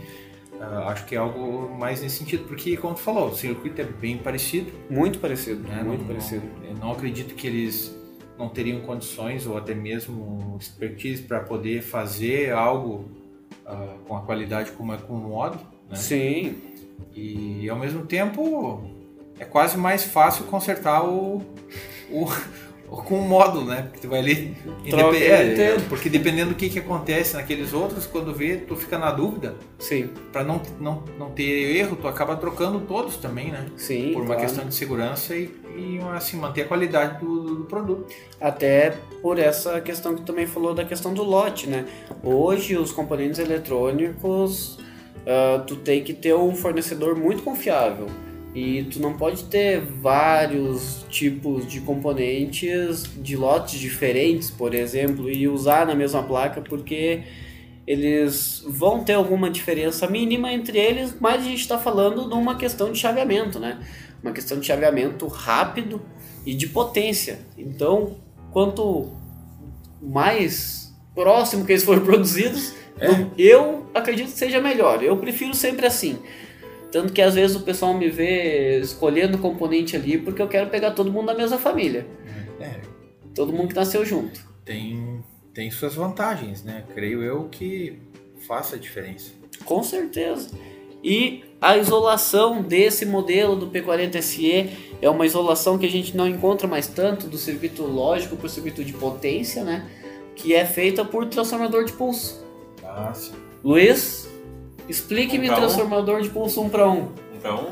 [0.54, 3.84] Uh, acho que é algo mais nesse sentido, porque, como tu falou, o circuito é
[3.84, 4.70] bem parecido.
[4.90, 5.82] Muito parecido, né?
[5.82, 6.42] muito não, parecido.
[6.62, 7.98] Não, não acredito que eles
[8.38, 13.19] não teriam condições ou até mesmo expertise para poder fazer algo
[13.72, 15.64] uh, com a qualidade como é com o módulo.
[15.88, 15.96] Né?
[15.96, 16.56] Sim.
[17.14, 18.84] E ao mesmo tempo
[19.38, 21.42] é quase mais fácil consertar o,
[22.10, 22.26] o,
[22.90, 23.82] com um módulo, né?
[23.82, 24.56] Porque tu vai ali.
[24.88, 28.98] Troca é, é, porque dependendo do que, que acontece naqueles outros, quando vê, tu fica
[28.98, 29.54] na dúvida.
[29.78, 30.10] Sim.
[30.32, 33.66] Para não, não, não ter erro, tu acaba trocando todos também, né?
[33.76, 34.12] Sim.
[34.12, 34.40] Por uma claro.
[34.42, 38.12] questão de segurança e, e assim, manter a qualidade do, do, produto.
[38.40, 41.86] Até por essa questão que tu também falou da questão do lote, né?
[42.24, 44.78] Hoje os componentes eletrônicos,
[45.20, 48.08] uh, tu tem que ter um fornecedor muito confiável.
[48.54, 55.46] E tu não pode ter vários tipos de componentes de lotes diferentes, por exemplo, e
[55.46, 57.22] usar na mesma placa, porque
[57.86, 62.56] eles vão ter alguma diferença mínima entre eles, mas a gente está falando de uma
[62.56, 63.80] questão de chaveamento, né?
[64.22, 66.00] Uma questão de chaveamento rápido
[66.44, 67.38] e de potência.
[67.56, 68.16] Então,
[68.52, 69.12] quanto
[70.02, 73.26] mais próximo que eles forem produzidos, é.
[73.38, 75.02] eu acredito que seja melhor.
[75.02, 76.18] Eu prefiro sempre assim.
[76.90, 80.90] Tanto que às vezes o pessoal me vê escolhendo componente ali porque eu quero pegar
[80.90, 82.06] todo mundo da mesma família.
[82.60, 82.80] É.
[83.34, 84.40] Todo mundo que nasceu junto.
[84.64, 85.24] Tem,
[85.54, 86.84] tem suas vantagens, né?
[86.94, 87.98] Creio eu que
[88.46, 89.32] faça a diferença.
[89.64, 90.50] Com certeza.
[91.02, 94.70] E a isolação desse modelo do P40SE
[95.00, 98.50] é uma isolação que a gente não encontra mais tanto do circuito lógico para o
[98.50, 99.88] circuito de potência, né?
[100.36, 102.44] Que é feita por transformador de pulso.
[102.84, 103.32] Ah, sim.
[103.64, 104.29] Luiz,
[104.90, 106.22] Explique-me um transformador um.
[106.22, 106.98] de pulso 1 para 1.
[106.98, 107.08] 1
[107.40, 107.66] para 1?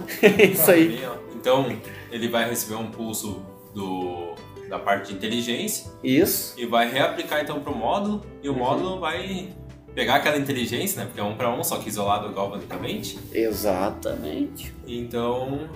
[0.53, 1.01] Isso aí.
[1.35, 1.77] Então,
[2.11, 3.43] ele vai receber um pulso
[3.75, 4.35] do,
[4.69, 5.91] da parte de inteligência.
[6.03, 6.55] Isso.
[6.59, 8.25] E vai reaplicar então para o módulo.
[8.43, 8.59] E o uhum.
[8.59, 9.49] módulo vai
[9.95, 11.07] pegar aquela inteligência, né?
[11.07, 13.19] Porque é 1 para 1, só que isolado galvanicamente.
[13.33, 14.73] Exatamente.
[14.87, 15.69] Então,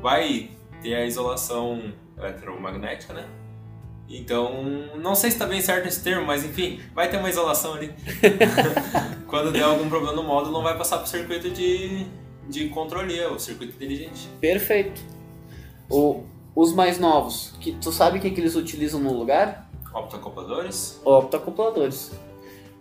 [0.00, 0.50] vai
[0.82, 3.26] ter a isolação eletromagnética, né?
[4.08, 4.64] Então,
[4.96, 7.92] não sei se está bem certo esse termo, mas enfim, vai ter uma isolação ali.
[9.28, 12.06] Quando der algum problema no módulo, não vai passar para o circuito de,
[12.48, 14.28] de controle, é o circuito inteligente.
[14.40, 15.02] Perfeito.
[15.90, 16.22] O,
[16.56, 19.70] os mais novos, que tu sabe o que, que eles utilizam no lugar?
[19.92, 21.00] Optacopladores?
[21.04, 22.12] Optacopladores.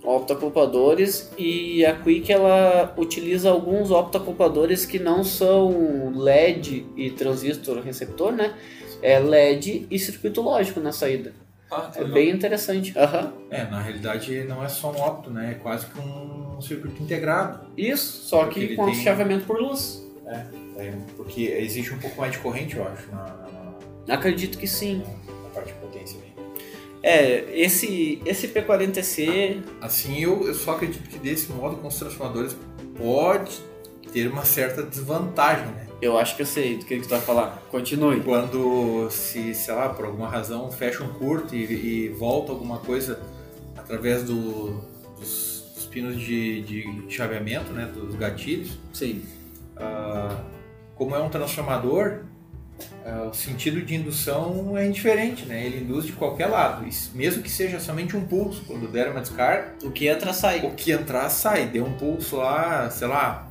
[0.04, 8.32] Optacopladores e a Quick ela utiliza alguns optacopladores que não são LED e transistor receptor,
[8.32, 8.54] né?
[9.02, 11.34] É LED e circuito lógico na saída.
[11.70, 12.94] Ah, é bem interessante.
[12.98, 13.32] Uhum.
[13.50, 15.52] É, na realidade não é só um opto, né?
[15.52, 17.68] É quase que um circuito integrado.
[17.76, 18.96] Isso, só porque que com tem...
[18.96, 20.02] chaveamento por luz.
[20.26, 20.46] É,
[20.78, 23.10] é, porque existe um pouco mais de corrente, eu acho.
[23.12, 23.26] Na,
[24.08, 24.14] na...
[24.14, 25.04] Acredito que sim.
[25.28, 26.28] Na, na parte de potência ali.
[27.04, 29.62] É, esse, esse P40C.
[29.82, 32.56] Assim, eu, eu só acredito que desse modo com os transformadores
[32.98, 33.60] pode
[34.12, 35.87] ter uma certa desvantagem, né?
[36.02, 37.64] Eu acho que eu sei do que, que tu vai falar.
[37.72, 38.22] Continue.
[38.22, 43.20] Quando se, sei lá, por alguma razão fecha um curto e, e volta alguma coisa
[43.76, 44.80] através do,
[45.18, 48.78] dos, dos, pinos de, de chaveamento, né, dos gatilhos.
[48.94, 49.24] Sim.
[49.76, 50.38] Uh,
[50.94, 52.22] como é um transformador,
[53.04, 55.66] uh, o sentido de indução é indiferente, né?
[55.66, 56.86] Ele induz de qualquer lado,
[57.16, 58.64] mesmo que seja somente um pulso.
[58.68, 60.60] Quando der uma descarga, o que entra sai.
[60.64, 61.68] O que entrar sai.
[61.68, 63.47] Deu um pulso lá, sei lá,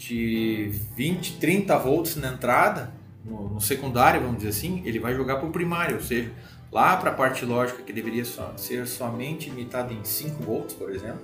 [0.00, 2.90] de 20, 30 volts na entrada,
[3.22, 6.32] no, no secundário, vamos dizer assim, ele vai jogar para o primário, ou seja,
[6.72, 10.90] lá para a parte lógica que deveria só, ser somente limitada em 5 volts, por
[10.90, 11.20] exemplo,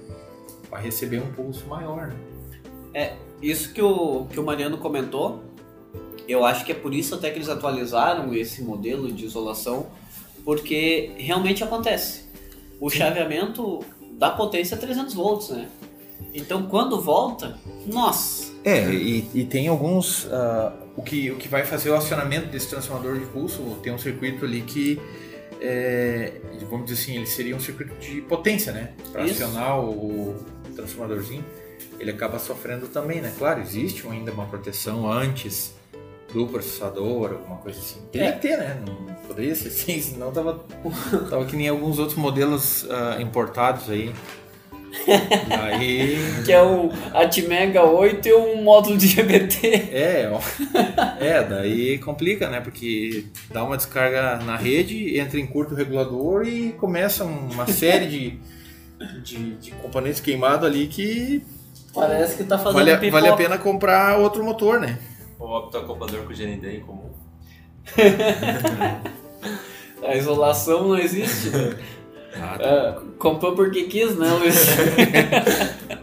[0.71, 2.09] vai receber um pulso maior.
[2.09, 2.17] Né?
[2.93, 5.43] É, isso que o, que o Mariano comentou,
[6.29, 9.87] eu acho que é por isso até que eles atualizaram esse modelo de isolação,
[10.45, 12.27] porque realmente acontece.
[12.79, 12.99] O Sim.
[12.99, 13.83] chaveamento
[14.19, 15.67] da potência é 300 volts, né?
[16.35, 18.46] Então quando volta, nossa!
[18.67, 20.25] É, e, e tem alguns.
[20.25, 23.99] Uh, o, que, o que vai fazer o acionamento desse transformador de pulso, tem um
[23.99, 25.01] circuito ali que.
[25.61, 26.33] É,
[26.69, 28.91] vamos dizer assim, ele seria um circuito de potência, né?
[29.13, 30.35] Para acionar o,
[30.75, 31.45] transformadorzinho,
[31.99, 33.33] ele acaba sofrendo também, né?
[33.39, 35.75] Claro, existe ainda uma proteção antes
[36.35, 38.01] do processador, alguma coisa assim.
[38.13, 38.83] Teria que ter, né?
[38.85, 40.65] Não poderia ser assim, senão tava,
[41.31, 44.13] tava que nem alguns outros modelos uh, importados aí.
[45.63, 46.19] Aí...
[46.45, 49.69] que é o Atmega 8 e um módulo de GBT.
[49.93, 50.31] É,
[51.21, 52.61] é, daí complica, né?
[52.61, 58.39] Porque dá uma descarga na rede, entra em curto regulador e começa uma série de,
[59.23, 61.45] de, de componentes queimados ali que.
[61.95, 64.99] Parece que tá fazendo vale, vale a pena comprar outro motor, né?
[65.39, 67.11] Ou optocoupador com GND em comum.
[70.03, 71.77] a isolação não existe, né?
[72.41, 73.01] Ah, tá.
[73.01, 74.57] uh, comprou porque quis, né, Luiz?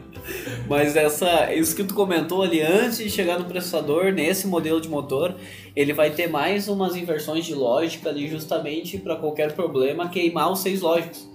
[0.68, 4.88] Mas essa, isso que tu comentou ali, antes de chegar no processador, nesse modelo de
[4.88, 5.36] motor,
[5.76, 10.60] ele vai ter mais umas inversões de lógica ali justamente para qualquer problema queimar os
[10.60, 11.28] seis lógicos.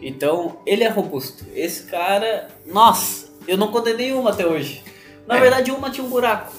[0.00, 1.44] Então, ele é robusto.
[1.54, 4.82] Esse cara, nossa, eu não condenei uma até hoje.
[5.26, 5.40] Na é.
[5.40, 6.52] verdade, uma tinha um buraco.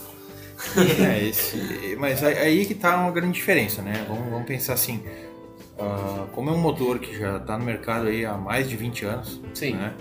[0.78, 4.06] é, esse, mas aí que tá uma grande diferença, né?
[4.08, 5.02] Vamos, vamos pensar assim,
[5.82, 9.06] uh, como é um motor que já está no mercado aí há mais de 20
[9.06, 9.74] anos, Sim.
[9.74, 9.94] né?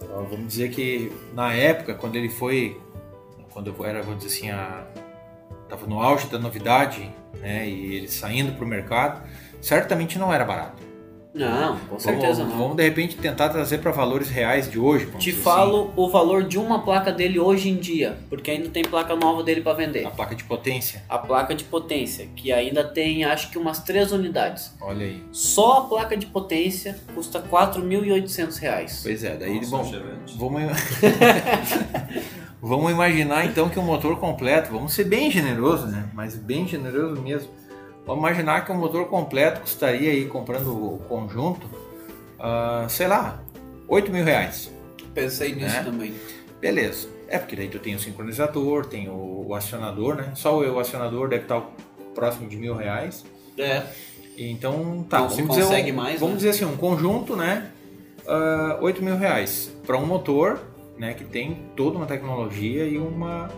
[0.00, 2.80] Uh, vamos dizer que na época, quando ele foi,
[3.52, 4.84] quando eu era, vamos dizer assim, a,
[5.68, 7.68] tava no auge da novidade, né?
[7.68, 9.22] E ele saindo para o mercado,
[9.60, 10.82] certamente não era barato.
[11.34, 12.62] Não, com certeza vamos, não.
[12.62, 15.06] Vamos de repente tentar trazer para valores reais de hoje.
[15.18, 15.92] Te falo assim.
[15.96, 19.62] o valor de uma placa dele hoje em dia, porque ainda tem placa nova dele
[19.62, 20.06] para vender.
[20.06, 21.02] A placa de potência.
[21.08, 24.74] A placa de potência, que ainda tem acho que umas três unidades.
[24.80, 25.22] Olha aí.
[25.32, 29.02] Só a placa de potência custa R$ 4.800.
[29.02, 29.98] Pois é, daí Nossa,
[30.36, 30.72] bom, vamos
[32.64, 36.08] Vamos imaginar então que o motor completo, vamos ser bem generoso, né?
[36.14, 37.50] Mas bem generoso mesmo
[38.04, 43.40] Vamos imaginar que um motor completo custaria aí, comprando o conjunto, uh, sei lá,
[43.88, 44.70] 8 mil reais.
[45.14, 45.82] Pensei nisso né?
[45.84, 46.14] também.
[46.60, 47.08] Beleza.
[47.28, 50.32] É porque daí tu tem o sincronizador, tem o, o acionador, né?
[50.34, 51.62] Só o, o, acionador deve estar
[52.14, 53.24] próximo de mil reais.
[53.56, 53.82] É.
[54.36, 55.20] Então, tá.
[55.20, 56.38] Não vamos dizer, consegue mais, Vamos né?
[56.38, 57.70] dizer assim, um conjunto, né?
[58.24, 60.60] Uh, ah, 8 mil reais para um motor,
[60.98, 61.14] né?
[61.14, 63.50] Que tem toda uma tecnologia e uma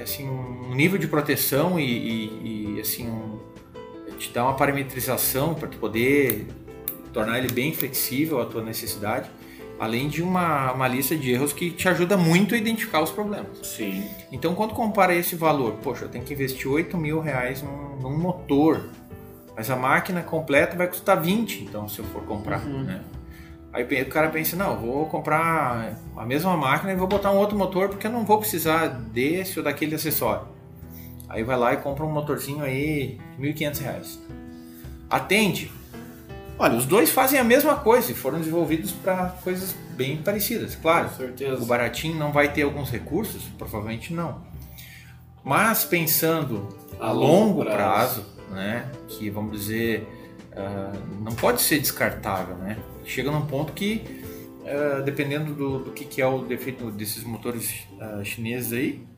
[0.00, 3.38] assim um nível de proteção e, e, e assim um,
[4.20, 6.46] te dá uma parametrização para tu poder
[7.12, 9.30] tornar ele bem flexível à tua necessidade,
[9.78, 13.58] além de uma, uma lista de erros que te ajuda muito a identificar os problemas.
[13.62, 14.04] Sim.
[14.30, 18.16] Então, quando compara esse valor, poxa, eu tenho que investir 8 mil reais num, num
[18.18, 18.90] motor,
[19.56, 22.84] mas a máquina completa vai custar 20, então, se eu for comprar, uhum.
[22.84, 23.00] né?
[23.72, 27.56] Aí o cara pensa, não, vou comprar a mesma máquina e vou botar um outro
[27.56, 30.42] motor porque eu não vou precisar desse ou daquele acessório.
[31.30, 34.18] Aí vai lá e compra um motorzinho aí de R$ 1.500.
[35.08, 35.70] Atende.
[36.58, 40.74] Olha, os dois fazem a mesma coisa e foram desenvolvidos para coisas bem parecidas.
[40.74, 41.62] Claro, Com certeza.
[41.62, 43.44] o baratinho não vai ter alguns recursos?
[43.56, 44.42] Provavelmente não.
[45.44, 46.68] Mas pensando
[47.00, 50.06] a, a longo prazo, prazo, né, que vamos dizer,
[50.52, 52.76] uh, não pode ser descartável, né?
[53.04, 54.02] Chega num ponto que,
[54.64, 59.09] uh, dependendo do, do que, que, é o defeito desses motores uh, chineses aí,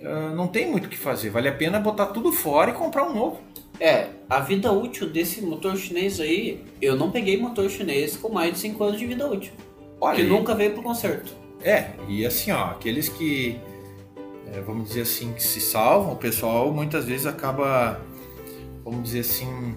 [0.00, 1.30] uh, não tem muito o que fazer.
[1.30, 3.40] Vale a pena botar tudo fora e comprar um novo.
[3.80, 8.54] É, a vida útil desse motor chinês aí, eu não peguei motor chinês com mais
[8.54, 9.52] de 5 anos de vida útil.
[10.00, 11.32] Olha, que nunca veio pro conserto.
[11.62, 13.58] É, e assim, ó, aqueles que,
[14.52, 18.00] é, vamos dizer assim, que se salvam, o pessoal muitas vezes acaba,
[18.84, 19.76] vamos dizer assim,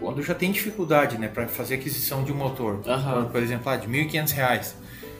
[0.00, 3.22] quando já tem dificuldade, né, para fazer aquisição de um motor, uhum.
[3.22, 4.72] por, por, exemplo, ah, de R$ 1.500,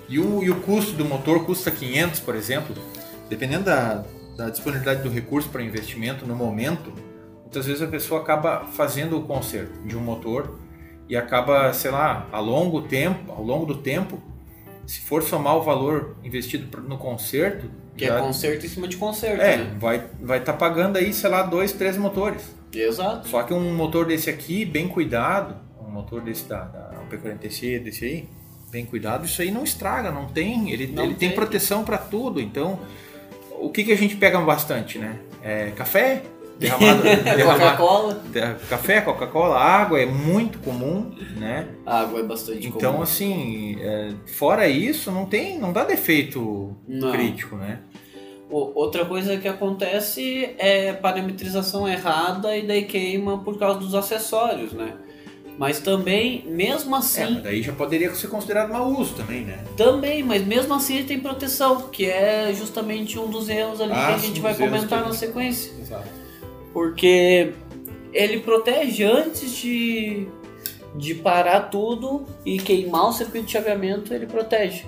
[0.09, 2.74] e o, e o custo do motor custa 500, por exemplo,
[3.35, 4.05] dependendo da,
[4.37, 6.93] da disponibilidade do recurso para investimento no momento,
[7.43, 10.59] muitas vezes a pessoa acaba fazendo o conserto de um motor
[11.09, 14.22] e acaba, sei lá, a longo tempo, ao longo do tempo,
[14.87, 18.89] se for somar o valor investido no conserto, que é já, é conserto em cima
[18.89, 19.76] de conserto, é, né?
[19.78, 22.55] vai vai estar tá pagando aí, sei lá, dois, três motores.
[22.72, 23.28] Exato.
[23.28, 28.05] Só que um motor desse aqui, bem cuidado, um motor desse da, da P40C, desse
[28.05, 28.28] aí,
[28.70, 31.28] bem cuidado, isso aí não estraga, não tem, ele, não ele tem.
[31.28, 32.80] tem proteção para tudo, então
[33.66, 35.16] o que, que a gente pega bastante, né?
[35.42, 36.22] É café,
[36.58, 38.22] derramado, derramado Coca-Cola.
[38.70, 41.66] café, Coca-Cola, água é muito comum, né?
[41.84, 43.02] Água é bastante Então, comum.
[43.02, 47.10] assim, é, fora isso, não tem, não dá defeito Não.
[47.12, 47.80] crítico, né?
[48.50, 54.92] Outra coisa que acontece é parametrização errada e daí queima por causa dos acessórios, né?
[55.57, 59.62] Mas também, mesmo É, assim, mas daí já poderia ser considerado mau uso também, né?
[59.76, 64.07] também, mas mesmo assim ele tem proteção, que é justamente um dos erros ali Ah,
[64.09, 65.72] que a gente vai comentar que na sequência.
[65.80, 66.09] Exato.
[66.72, 67.52] Porque
[68.12, 70.26] ele protege antes de,
[70.96, 74.84] de parar tudo e queimar o circuito de chaveamento, ele protege.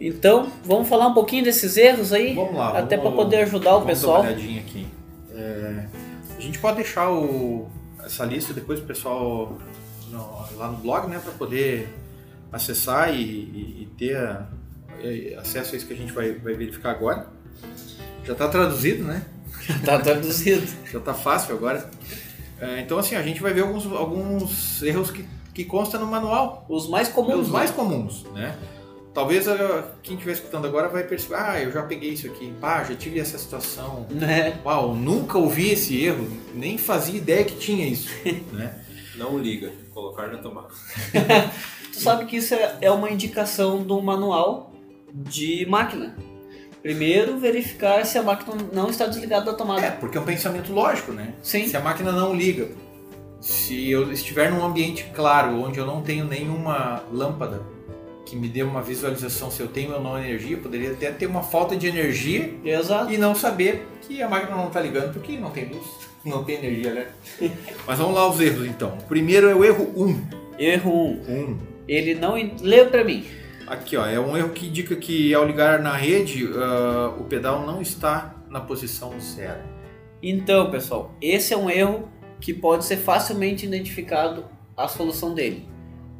[0.00, 2.34] Então, vamos falar um pouquinho desses erros aí?
[2.34, 2.78] Vamos lá.
[2.78, 4.22] Até para poder ajudar o vamos pessoal.
[4.22, 4.86] Dar uma olhadinha aqui.
[5.34, 5.86] É,
[6.36, 7.66] a gente pode deixar o-
[8.04, 9.56] essa lista depois pro pessoal
[10.14, 11.18] no- lá no blog, né?
[11.22, 11.88] Para poder
[12.52, 14.46] acessar e, e- e ter a-
[15.02, 17.26] e acesso a isso que a gente vai, vai verificar agora.
[18.24, 19.22] Já está traduzido, né?
[19.84, 20.66] Tá traduzido.
[20.90, 21.88] Já tá fácil agora.
[22.60, 26.64] É, então, assim, a gente vai ver alguns, alguns erros que, que constam no manual.
[26.68, 27.40] Os mais comuns.
[27.46, 27.76] Os mais né?
[27.76, 28.56] comuns, né?
[29.12, 32.82] Talvez ah, quem estiver escutando agora vai perceber, ah, eu já peguei isso aqui, pá,
[32.82, 34.06] já tive essa situação.
[34.10, 34.58] Né?
[34.64, 38.08] Uau, nunca ouvi esse erro, nem fazia ideia que tinha isso,
[38.52, 38.74] né?
[39.16, 40.68] Não liga, colocar na tomada.
[41.92, 44.72] Tu sabe que isso é é uma indicação do manual
[45.12, 46.16] de máquina.
[46.82, 49.90] Primeiro, verificar se a máquina não está desligada da É, tomada.
[50.00, 51.32] porque é um pensamento lógico, né?
[51.42, 51.66] Sim.
[51.68, 52.68] Se a máquina não liga,
[53.40, 57.62] se eu estiver num ambiente claro, onde eu não tenho nenhuma lâmpada
[58.26, 61.26] que me dê uma visualização se eu tenho ou não energia, eu poderia até ter
[61.26, 63.12] uma falta de energia Exato.
[63.12, 65.86] e não saber que a máquina não está ligando porque não tem luz,
[66.24, 67.14] não tem energia elétrica.
[67.86, 68.96] Mas vamos lá os erros então.
[68.98, 70.26] O primeiro é o erro 1.
[70.58, 71.32] Erro 1.
[71.32, 71.58] Um.
[71.86, 72.34] Ele não.
[72.60, 73.24] Lê pra mim.
[73.66, 77.64] Aqui ó, é um erro que indica que ao ligar na rede ah, o pedal
[77.64, 79.60] não está na posição zero.
[80.22, 82.08] Então, pessoal, esse é um erro
[82.40, 84.44] que pode ser facilmente identificado
[84.76, 85.66] a solução dele.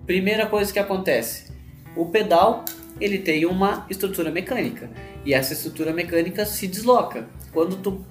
[0.07, 1.53] Primeira coisa que acontece,
[1.97, 2.65] o pedal
[3.01, 4.91] ele tem uma estrutura mecânica
[5.25, 7.29] e essa estrutura mecânica se desloca.
[7.53, 8.05] Quando tu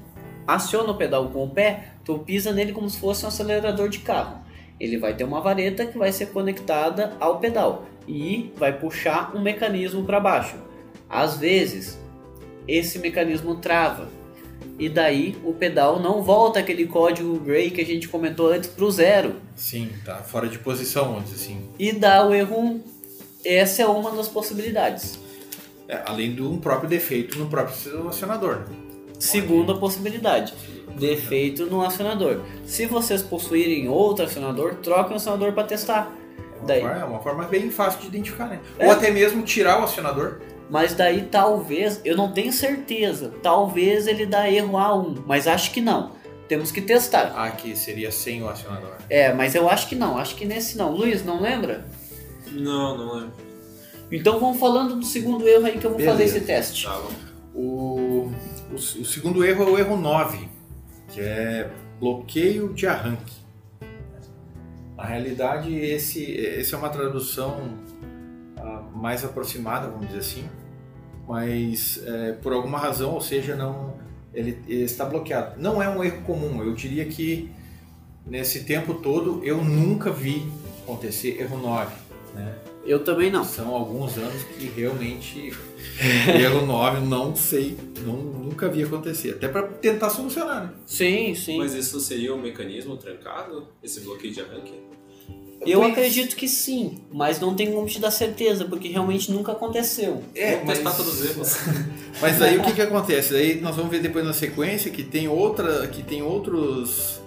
[0.48, 4.00] aciona o pedal com o pé, tu pisa nele como se fosse um acelerador de
[4.00, 4.38] carro.
[4.80, 9.42] Ele vai ter uma vareta que vai ser conectada ao pedal e vai puxar um
[9.42, 10.56] mecanismo para baixo.
[11.10, 11.98] Às vezes,
[12.68, 14.10] esse mecanismo trava
[14.80, 18.90] e daí o pedal não volta aquele código gray que a gente comentou antes pro
[18.90, 21.70] zero Sim, tá fora de posição, vamos dizer assim.
[21.78, 22.84] e dá o erro 1.
[23.46, 25.20] Essa é uma das possibilidades.
[25.88, 28.56] É, além de um próprio defeito no próprio acionador.
[28.60, 28.66] né?
[29.24, 30.54] Segunda possibilidade,
[30.98, 32.42] defeito no acionador.
[32.66, 36.12] Se vocês possuírem outro acionador, troquem o acionador para testar.
[36.38, 36.82] É uma, Daí.
[36.82, 38.60] forma, é uma forma bem fácil de identificar, né?
[38.78, 38.86] É.
[38.86, 40.42] Ou até mesmo tirar o acionador.
[40.70, 45.80] Mas daí talvez, eu não tenho certeza, talvez ele dá erro A1, mas acho que
[45.80, 46.12] não.
[46.50, 47.34] Temos que testar.
[47.34, 48.92] Ah, que seria sem o acionador.
[49.10, 50.92] É, mas eu acho que não, acho que nesse não.
[50.92, 51.86] Luiz, não lembra?
[52.52, 53.34] Não, não lembro.
[54.12, 56.38] Então vamos falando do segundo erro aí que eu vou fazer Beleza.
[56.38, 56.86] esse teste.
[56.86, 57.12] Tá bom.
[57.56, 58.32] O,
[58.74, 60.50] o, o segundo erro é o erro 9,
[61.10, 61.70] que é
[62.00, 63.34] bloqueio de arranque.
[64.98, 67.78] Na realidade, esse, esse é uma tradução
[68.58, 70.50] ah, mais aproximada, vamos dizer assim,
[71.28, 73.94] mas é, por alguma razão, ou seja, não
[74.34, 75.62] ele, ele está bloqueado.
[75.62, 77.52] Não é um erro comum, eu diria que
[78.26, 80.52] nesse tempo todo eu nunca vi
[80.84, 81.96] acontecer erro 9.
[82.34, 82.56] Né?
[82.86, 83.44] Eu também não.
[83.46, 85.54] São alguns anos que realmente
[86.40, 89.32] erro 9 não sei, não, nunca vi acontecer.
[89.32, 90.70] Até para tentar solucionar, né?
[90.86, 91.58] Sim, sim.
[91.58, 93.68] Mas isso seria um mecanismo trancado?
[93.82, 94.74] Esse bloqueio de arranque?
[95.66, 99.54] Eu Pois- acredito que sim, mas não tenho como te dar certeza, porque realmente nunca
[99.54, 100.22] aconteceu.
[100.36, 101.58] É, Vamos testar todos os erros.
[102.22, 103.34] Mas aí o que, que acontece?
[103.34, 107.22] Aí nós vamos ver depois na sequência que tem outra, que tem outros,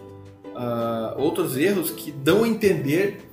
[0.54, 3.26] ah, outros erros que dão a entender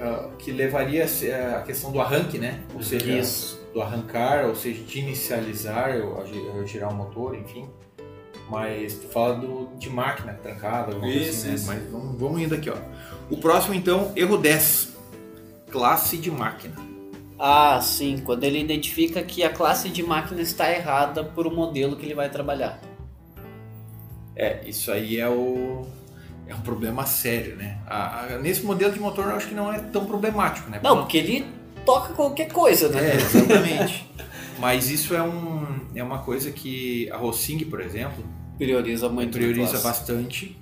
[0.00, 2.60] ah, que levaria a questão do arranque, né?
[2.74, 3.60] Ou seja, Isso.
[3.74, 7.68] do arrancar, ou seja, de inicializar, ou agi- ou retirar o motor, enfim.
[8.48, 11.54] Mas tu fala do, de máquina trancada, alguma coisa Isso, assim, né?
[11.54, 11.66] isso.
[11.66, 12.76] Mas vamos, vamos indo aqui, ó.
[13.30, 14.96] O próximo então, erro 10.
[15.70, 16.74] Classe de máquina.
[17.38, 21.96] Ah, sim, quando ele identifica que a classe de máquina está errada por o modelo
[21.96, 22.80] que ele vai trabalhar.
[24.34, 25.86] É, isso aí é o
[26.50, 27.78] é um problema sério, né?
[27.86, 30.80] A- a- nesse modelo de motor eu acho que não é tão problemático, né?
[30.82, 31.46] Não, porque ele
[31.86, 33.12] toca qualquer coisa, né?
[33.12, 34.10] É, exatamente.
[34.58, 38.22] Mas isso é, um, é uma coisa que a Rossing, por exemplo,
[38.58, 39.38] Prioriza muito.
[39.38, 40.60] prioriza bastante.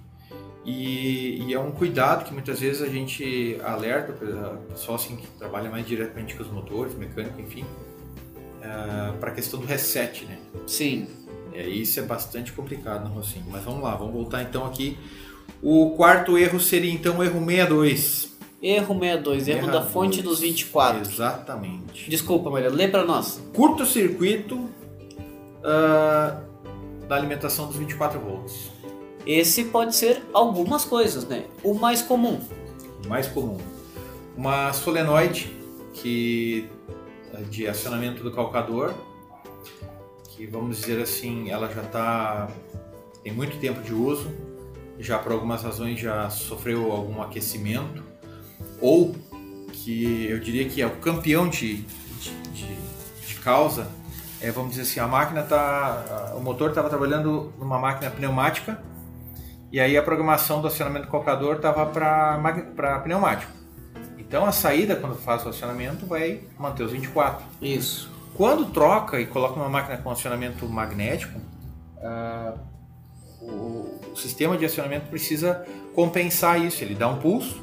[0.64, 4.12] E, e é um cuidado que muitas vezes a gente alerta
[4.68, 7.64] pessoal assim, que trabalha mais diretamente com os motores, mecânico, enfim,
[9.18, 10.38] para a questão do reset, né?
[10.66, 11.08] Sim.
[11.54, 13.46] É, isso é bastante complicado no Rocinho.
[13.48, 14.96] Mas vamos lá, vamos voltar então aqui.
[15.62, 18.36] O quarto erro seria então o erro 62.
[18.60, 21.00] Erro 62, erro da fonte dos 24.
[21.00, 22.10] Exatamente.
[22.10, 23.40] Desculpa, Maria, lê pra nós.
[23.54, 24.68] Curto-circuito
[25.64, 26.40] ah,
[27.08, 28.70] da alimentação dos 24 volts.
[29.26, 31.44] Esse pode ser algumas coisas, né?
[31.62, 32.40] O mais comum.
[33.06, 33.58] mais comum.
[34.36, 35.56] Uma solenoide
[35.92, 36.68] que
[37.34, 38.94] é de acionamento do calcador,
[40.30, 42.48] que vamos dizer assim, ela já está
[43.22, 44.30] tem muito tempo de uso,
[44.98, 48.02] já por algumas razões já sofreu algum aquecimento,
[48.80, 49.14] ou
[49.72, 52.76] que eu diria que é o campeão de, de, de,
[53.26, 53.88] de causa,
[54.40, 58.80] é, vamos dizer assim, a máquina tá, o motor estava trabalhando numa máquina pneumática
[59.70, 63.52] e aí a programação do acionamento do calcador estava para pneumático.
[64.16, 67.44] Então a saída quando faz o acionamento vai manter os 24.
[67.60, 68.10] Isso.
[68.34, 71.40] Quando troca e coloca uma máquina com acionamento magnético,
[72.00, 72.54] ah,
[73.48, 76.82] o, o sistema de acionamento precisa compensar isso.
[76.84, 77.60] Ele dá um pulso,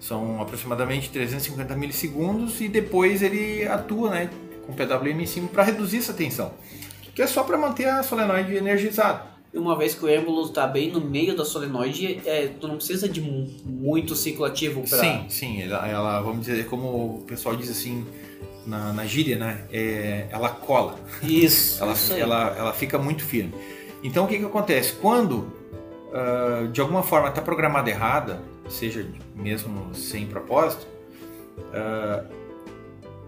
[0.00, 4.30] são aproximadamente 350 milissegundos e depois ele atua, né,
[4.66, 6.52] com o PWM em cima para reduzir essa tensão,
[7.14, 9.28] que é só para manter a solenoide energizada.
[9.52, 13.08] Uma vez que o êmbolo está bem no meio da solenoide, é, tu não precisa
[13.08, 15.00] de mu- muito ciclo ativo para.
[15.00, 16.86] Sim, sim, ela, ela, vamos dizer, como
[17.16, 18.06] o pessoal diz assim
[18.64, 20.96] na, na gíria, né, é, ela cola.
[21.20, 21.82] Isso.
[21.82, 23.52] ela, isso ela, ela fica muito firme.
[24.02, 24.94] Então o que, que acontece?
[24.94, 25.52] Quando
[26.12, 30.86] ah, de alguma forma está programada errada, seja mesmo sem propósito,
[31.72, 32.24] ah,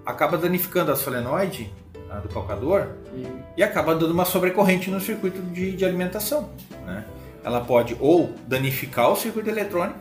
[0.05, 1.73] acaba danificando a solenoide
[2.11, 2.89] a do calcador
[3.57, 6.51] e acaba dando uma sobrecorrente no circuito de, de alimentação.
[6.85, 7.07] né?
[7.45, 9.99] Ela pode ou danificar o circuito eletrônico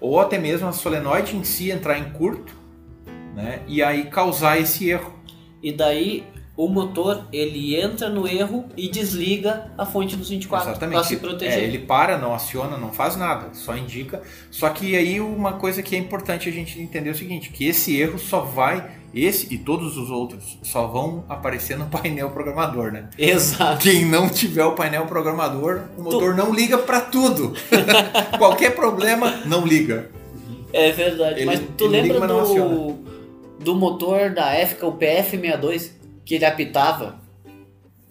[0.00, 2.52] ou até mesmo a solenoide em si entrar em curto
[3.34, 3.62] né?
[3.66, 5.12] e aí causar esse erro.
[5.62, 11.02] E daí o motor ele entra no erro e desliga a fonte dos 24 para
[11.04, 11.58] se proteger.
[11.58, 14.20] É, ele para, não aciona, não faz nada, só indica.
[14.50, 17.66] Só que aí uma coisa que é importante a gente entender é o seguinte, que
[17.66, 22.92] esse erro só vai, esse e todos os outros, só vão aparecer no painel programador,
[22.92, 23.08] né?
[23.16, 23.82] Exato.
[23.82, 27.54] Quem não tiver o painel programador, o motor não liga para tudo.
[28.36, 30.10] Qualquer problema, não liga.
[30.70, 31.36] É verdade.
[31.40, 32.98] Ele- mas tu liga, lembra não do,
[33.60, 37.20] do motor da Éfica, o PF62, que ele apitava?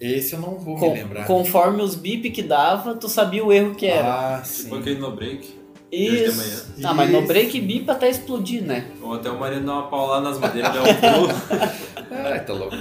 [0.00, 1.26] Esse eu não vou Com- me lembrar.
[1.26, 4.36] conforme os bip que dava, tu sabia o erro que era.
[4.38, 4.64] Ah, sim.
[4.64, 5.46] Tipo aquele no break.
[5.90, 5.96] de.
[5.96, 6.72] Isso.
[6.82, 8.90] Ah, mas no break bip até explodir, né?
[9.00, 11.28] Ou até o marido dar uma paulada nas madeiras e dar um pulo.
[12.14, 12.74] Ah, tá louco.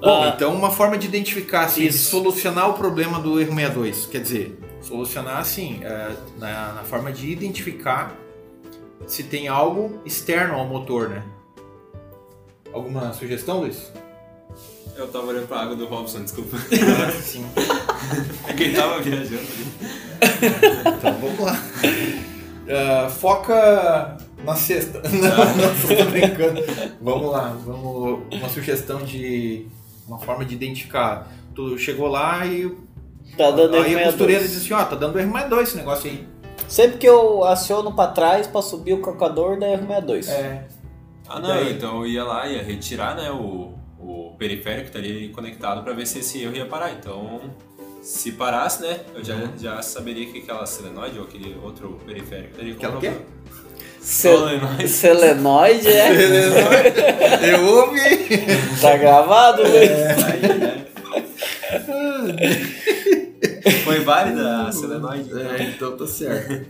[0.00, 2.10] Bom, Ah, então uma forma de identificar, assim, de Isso.
[2.10, 4.06] solucionar o problema do erro 62.
[4.06, 8.14] Quer dizer, solucionar assim, é, na, na forma de identificar
[9.06, 11.22] se tem algo externo ao motor, né?
[12.72, 13.90] Alguma sugestão, Luiz?
[14.96, 16.56] Eu tava olhando pra água do Robson, desculpa.
[17.22, 17.44] Sim.
[18.48, 19.66] É que ele tava viajando ali.
[20.98, 21.62] Então vamos lá.
[22.68, 25.02] Ah, foca na sexta.
[25.08, 26.62] Não, não, tô brincando.
[27.00, 28.22] Vamos lá, vamos.
[28.32, 29.66] Uma sugestão de.
[30.08, 31.30] Uma forma de identificar.
[31.54, 32.74] Tu chegou lá e
[33.36, 34.50] Tá dando aí a costureira 62.
[34.50, 36.26] diz assim, ó, tá dando erro mais dois esse negócio aí.
[36.68, 40.28] Sempre que eu aciono pra trás pra subir o calcador, dá erro 62.
[40.28, 40.66] É.
[41.28, 41.72] Ah, não, Daí?
[41.72, 43.74] então eu ia lá, ia retirar, né, o,
[44.06, 46.92] o periférico que estaria ali conectado pra ver se esse erro ia parar.
[46.92, 47.40] Então,
[48.02, 52.74] se parasse, né, eu já, já saberia que aquela selenoide ou aquele outro periférico estaria
[52.74, 53.08] com Aquela o quê?
[53.08, 53.36] problema.
[54.00, 54.88] Sel- Solenoide.
[54.88, 57.54] Selenoide, é?
[57.54, 58.00] Eu ouvi!
[58.80, 59.90] tá gravado, Luiz?
[63.84, 65.28] Foi válida a selenoide?
[65.30, 65.40] então?
[65.52, 66.66] É, então tá certo.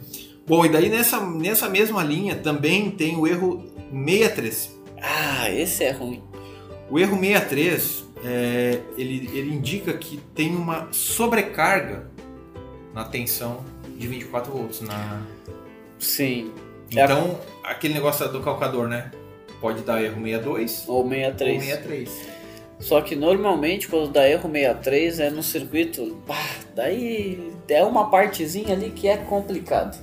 [0.47, 4.77] Bom, e daí nessa, nessa mesma linha também tem o erro 63.
[5.03, 6.23] Ah, esse é ruim.
[6.89, 12.09] O erro 63, é, ele, ele indica que tem uma sobrecarga
[12.95, 13.65] na tensão
[13.97, 14.81] de 24 volts.
[14.81, 15.23] Na...
[15.99, 16.53] Sim.
[16.95, 17.03] É.
[17.03, 19.11] Então, aquele negócio do calcador, né?
[19.61, 21.65] Pode dar erro 62 Ou ou 63.
[21.65, 22.37] 63.
[22.79, 26.17] Só que normalmente quando dá erro 63 é no circuito.
[26.27, 26.37] Bah,
[26.75, 29.99] daí é uma partezinha ali que é complicado.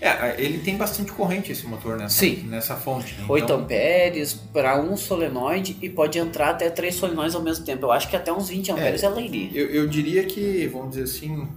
[0.00, 2.44] É, ele tem bastante corrente esse motor nessa, Sim.
[2.48, 3.14] nessa fonte.
[3.14, 3.24] Né?
[3.28, 7.86] 8 Então, amperes para um solenoide e pode entrar até três solenoides ao mesmo tempo.
[7.86, 9.50] Eu acho que até uns 20 amperes ela iria.
[9.52, 11.48] eu, eu diria que, vamos dizer assim,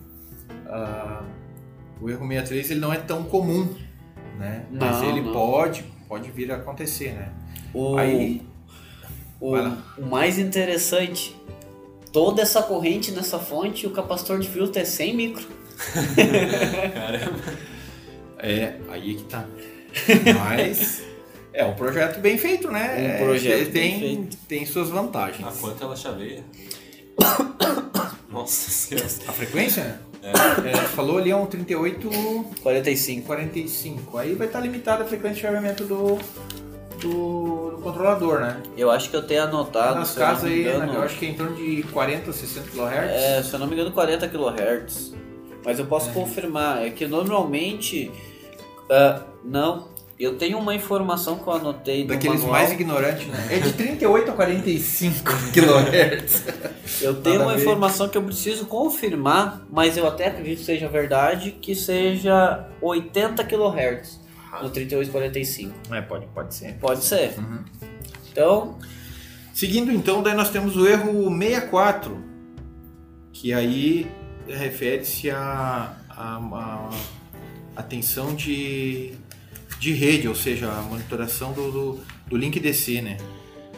[0.68, 1.24] ah,
[2.02, 3.76] o erro 63 ele não é tão comum,
[4.40, 4.66] né?
[4.72, 5.34] Mas Não, ele não.
[5.34, 7.30] pode, pode vir a acontecer, né?
[7.74, 8.42] O, Aí,
[9.40, 11.36] o, o mais interessante,
[12.12, 15.46] toda essa corrente nessa fonte, o capacitor de filtro é 100 micro.
[16.94, 17.40] Caramba.
[18.42, 19.46] É, aí é que tá.
[20.40, 21.04] Mas
[21.54, 22.96] é um projeto bem feito, né?
[22.98, 24.38] Um É, projeto tem, bem feito.
[24.48, 25.48] tem suas vantagens.
[25.48, 26.44] A quanto ela chaveia?
[28.32, 29.08] Nossa senhora.
[29.28, 30.00] A frequência?
[30.24, 30.70] É.
[30.70, 32.10] É, falou ali é um 38
[32.62, 33.26] 45.
[33.26, 34.18] 45.
[34.18, 36.18] Aí vai estar limitada a frequência de chaveamento do,
[37.02, 38.62] do, do controlador, né?
[38.78, 39.96] Eu acho que eu tenho anotado.
[40.00, 43.12] Nas casas aí, engano, né, eu acho que é em torno de 40, 60 kHz.
[43.12, 45.14] É, se eu não me engano, 40 kHz.
[45.66, 46.14] Mas eu posso É.
[46.14, 46.86] confirmar.
[46.86, 48.10] É que normalmente.
[48.92, 49.90] Ah, não.
[50.20, 52.60] Eu tenho uma informação que eu anotei do Daqueles manual.
[52.60, 53.48] mais ignorantes, né?
[53.50, 56.46] É de 38 a 45 kHz.
[57.02, 60.88] Eu tenho Nada uma informação que eu preciso confirmar, mas eu até acredito que seja
[60.88, 64.20] verdade, que seja 80 kHz
[64.62, 65.74] no 3845.
[65.92, 66.74] É, pode, pode ser.
[66.74, 67.34] Pode ser.
[67.40, 67.64] Uhum.
[68.32, 68.78] Então,
[69.54, 72.18] Seguindo então, daí nós temos o erro 64,
[73.34, 74.10] que aí
[74.48, 76.90] refere-se a, a, a,
[77.82, 79.14] a tensão de,
[79.80, 83.18] de rede, ou seja, a monitoração do, do, do link DC, né?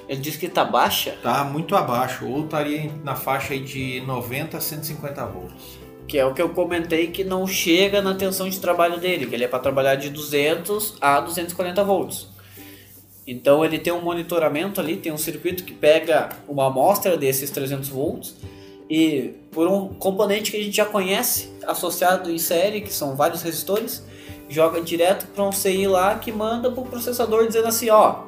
[0.07, 4.61] ele diz que tá baixa, Tá muito abaixo, ou estaria na faixa de 90 a
[4.61, 5.79] 150 volts.
[6.07, 9.33] que é o que eu comentei que não chega na tensão de trabalho dele, que
[9.33, 12.27] ele é para trabalhar de 200 a 240 volts.
[13.25, 17.87] Então ele tem um monitoramento ali, tem um circuito que pega uma amostra desses 300
[17.87, 18.35] volts
[18.89, 23.41] e por um componente que a gente já conhece, associado em série, que são vários
[23.41, 24.03] resistores,
[24.49, 28.23] joga direto para um CI lá que manda para o processador dizendo assim, ó,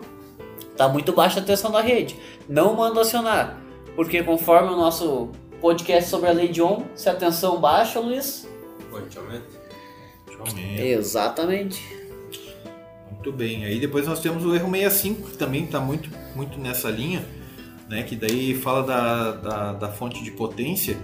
[0.76, 2.16] tá muito baixa a tensão da rede,
[2.48, 3.60] não manda acionar,
[3.96, 5.30] porque conforme o nosso
[5.62, 8.48] podcast sobre a lei de Ohm, se a tensão baixa, Luiz,
[10.52, 10.82] aumenta.
[10.82, 11.82] exatamente.
[13.12, 13.66] Muito bem.
[13.66, 17.26] Aí depois nós temos o erro 65, que também está muito, muito nessa linha,
[17.90, 18.04] né?
[18.04, 20.98] Que daí fala da, da, da fonte de potência,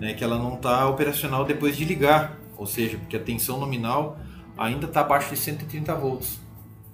[0.00, 0.14] né?
[0.14, 4.18] Que ela não está operacional depois de ligar, ou seja, porque a tensão nominal
[4.56, 6.40] ainda está abaixo de 130 volts.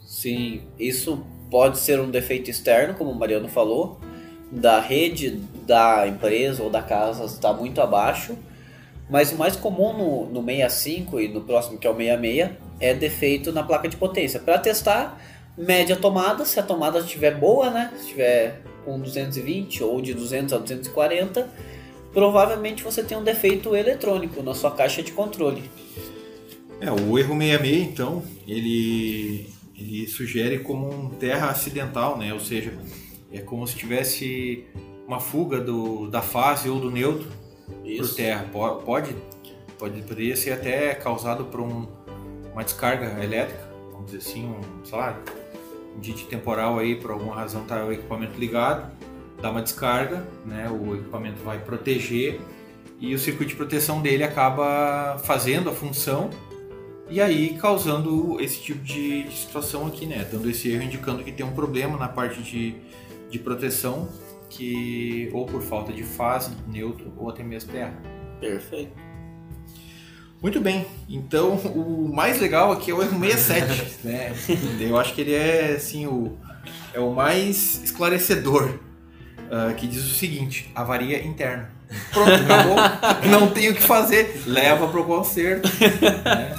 [0.04, 4.00] Sim, isso pode ser um defeito externo, como o Mariano falou,
[4.50, 8.36] da rede da empresa ou da casa está muito abaixo,
[9.10, 12.50] mas o mais comum no, no 65 e no próximo que é o 66
[12.80, 14.40] é defeito na placa de potência.
[14.40, 15.20] Para testar,
[15.59, 17.90] média tomada, se a tomada estiver boa, né?
[17.96, 21.48] Se estiver com 220 ou de 200 a 240,
[22.12, 25.62] provavelmente você tem um defeito eletrônico na sua caixa de controle.
[26.80, 32.32] É, o erro 66, então, ele, ele sugere como um terra acidental, né?
[32.32, 32.72] Ou seja,
[33.32, 34.64] é como se tivesse
[35.06, 37.28] uma fuga do, da fase ou do neutro
[37.98, 38.46] por terra.
[38.52, 39.14] Po- Pode,
[39.78, 41.86] pode, poderia ser até causado por um,
[42.52, 45.20] uma descarga elétrica, vamos dizer assim, um, sei lá,
[45.99, 48.90] dite temporal aí, por alguma razão tá o equipamento ligado,
[49.40, 50.68] dá uma descarga, né?
[50.70, 52.40] O equipamento vai proteger
[53.01, 56.30] e o circuito de proteção dele acaba fazendo a função
[57.09, 60.26] e aí causando esse tipo de, de situação aqui, né?
[60.30, 62.74] Dando esse erro indicando que tem um problema na parte de,
[63.30, 64.09] de proteção
[64.51, 67.94] que ou por falta de fase, neutro ou até mesmo terra.
[68.40, 69.07] Perfeito.
[70.41, 74.32] Muito bem, então o mais legal aqui é o erro 67, né?
[74.78, 76.36] Eu acho que ele é assim o
[76.95, 78.78] é o mais esclarecedor,
[79.51, 81.70] ah, que diz o seguinte: avaria interna.
[82.12, 82.76] Pronto, acabou.
[83.30, 85.68] Não tem o que fazer, leva pro conserto.
[85.80, 86.55] Né?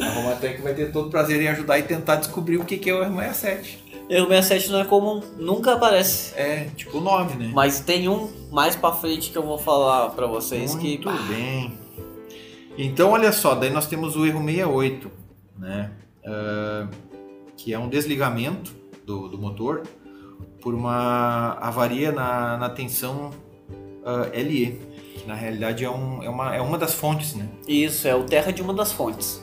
[0.00, 2.88] A Romatec vai ter todo o prazer em ajudar e tentar descobrir o que que
[2.88, 3.82] é o erro 67.
[4.08, 6.34] Erro 67 não é comum, nunca aparece.
[6.36, 7.50] É tipo 9, né?
[7.54, 11.81] Mas tem um mais pra frente que eu vou falar pra vocês que Muito bem.
[12.76, 15.10] Então, olha só, daí nós temos o erro 68,
[15.58, 15.92] né?
[16.24, 16.88] Ah,
[17.56, 19.82] que é um desligamento do, do motor
[20.60, 23.30] por uma avaria na, na tensão
[24.04, 24.80] ah, LE,
[25.18, 27.48] que na realidade é, um, é, uma, é uma das fontes, né?
[27.66, 29.42] isso é o terra de uma das fontes.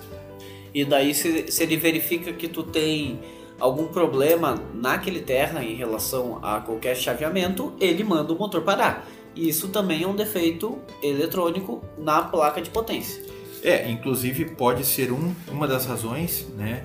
[0.73, 3.19] E daí se, se ele verifica que tu tem
[3.59, 9.05] algum problema naquele terra em relação a qualquer chaveamento, ele manda o motor parar.
[9.47, 13.23] Isso também é um defeito eletrônico na placa de potência.
[13.63, 16.83] É, inclusive pode ser um, uma das razões, né?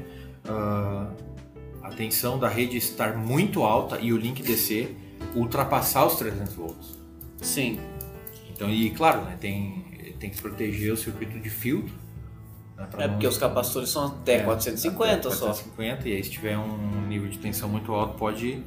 [0.49, 1.11] ah,
[1.83, 4.95] a tensão da rede estar muito alta e o link DC
[5.35, 6.99] ultrapassar os 300 volts.
[7.41, 7.79] Sim,
[8.53, 11.93] Então, e claro, né, tem, tem que proteger o circuito de filtro.
[12.77, 15.47] Né, é não- porque os capacitores são até é, 450 até só.
[15.47, 18.63] 450, e aí se tiver um nível de tensão muito alto pode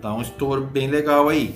[0.00, 1.54] dar um estouro bem legal aí.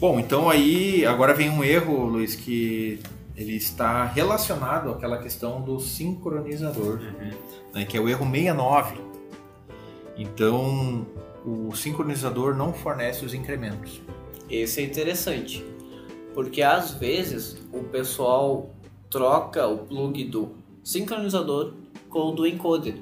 [0.00, 3.00] Bom, então aí agora vem um erro, Luiz, que
[3.36, 7.00] ele está relacionado àquela questão do sincronizador,
[7.74, 9.00] né, que é o erro 69.
[10.16, 11.04] Então,
[11.44, 14.00] o sincronizador não fornece os incrementos.
[14.48, 15.64] Esse é interessante,
[16.32, 18.70] porque às vezes o pessoal
[19.10, 20.52] troca o plug do
[20.84, 21.74] sincronizador
[22.08, 22.94] com o do encoder.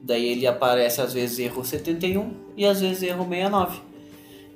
[0.00, 3.89] Daí ele aparece às vezes erro 71 e às vezes erro 69.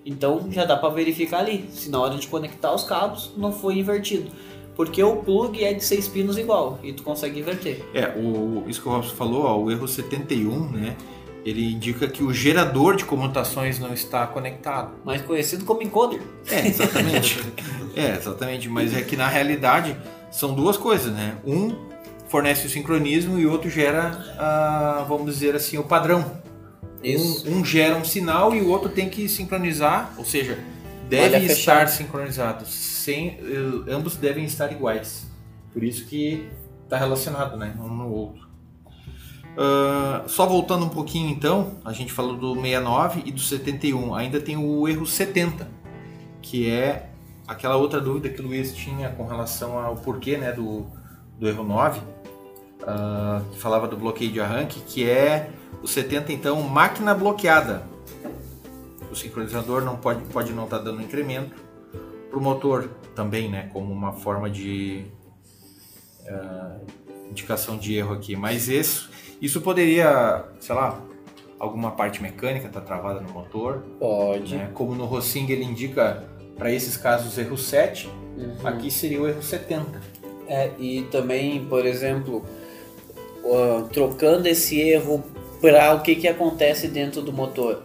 [0.05, 3.79] Então já dá para verificar ali se na hora de conectar os cabos não foi
[3.79, 4.31] invertido.
[4.77, 7.85] Porque o plug é de seis pinos igual e tu consegue inverter.
[7.95, 10.97] É, o, isso que o Robson falou, ó, o erro 71, né?
[11.45, 14.95] Ele indica que o gerador de comutações não está conectado.
[15.05, 16.23] Mais conhecido como encoder.
[16.51, 17.39] É, exatamente.
[17.95, 18.69] é, exatamente.
[18.69, 19.97] Mas é que na realidade
[20.31, 21.37] são duas coisas, né?
[21.47, 21.77] Um
[22.29, 26.43] fornece o sincronismo e o outro gera, ah, vamos dizer assim, o padrão.
[27.05, 27.49] Isso.
[27.49, 30.59] Um, um gera um sinal e o outro tem que sincronizar, ou seja,
[31.09, 31.89] deve Olha, estar fechado.
[31.89, 32.69] sincronizados.
[32.69, 35.27] Sem, eh, ambos devem estar iguais.
[35.73, 36.49] Por isso que
[36.85, 37.75] está relacionado, né?
[37.79, 38.45] Um no outro.
[39.57, 44.15] Ah, só voltando um pouquinho então, a gente falou do 69 e do 71.
[44.15, 45.69] Ainda tem o erro 70,
[46.43, 47.11] que é
[47.47, 50.87] aquela outra dúvida que o Luiz tinha com relação ao porquê né, do,
[51.39, 52.01] do erro 9,
[52.87, 55.51] ah, que falava do bloqueio de arranque, que é
[55.85, 57.83] o 70 então, máquina bloqueada.
[59.13, 61.55] O sincronizador não pode, pode não estar dando incremento.
[62.31, 65.05] Para o motor também, né, como uma forma de
[66.27, 66.79] ah,
[67.31, 68.35] indicação de erro aqui.
[68.35, 69.11] Mas isso,
[69.43, 70.99] isso poderia, sei lá,
[71.59, 73.85] alguma parte mecânica está travada no motor.
[74.01, 74.57] Pode.
[74.57, 74.71] né?
[74.75, 76.25] Como no Rossing ele indica
[76.57, 78.67] para esses casos erro 7, Uhum.
[78.67, 80.01] aqui seria o erro 70.
[80.49, 82.45] É, e também, por exemplo,
[83.45, 85.23] ó, trocando esse erro
[85.65, 87.83] para o que, que acontece dentro do motor.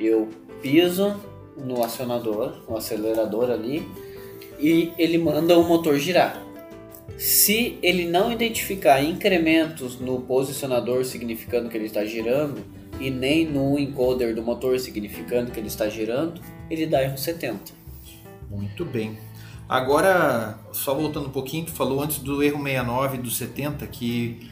[0.00, 0.30] Eu
[0.62, 1.14] piso
[1.58, 3.86] no acionador, no acelerador ali,
[4.58, 6.42] e ele manda o motor girar.
[7.18, 12.64] Se ele não identificar incrementos no posicionador significando que ele está girando,
[12.98, 16.40] e nem no encoder do motor significando que ele está girando,
[16.70, 17.74] ele dá erro 70.
[18.50, 19.18] Muito bem.
[19.68, 24.50] Agora, só voltando um pouquinho, tu falou antes do erro 69 e do 70, que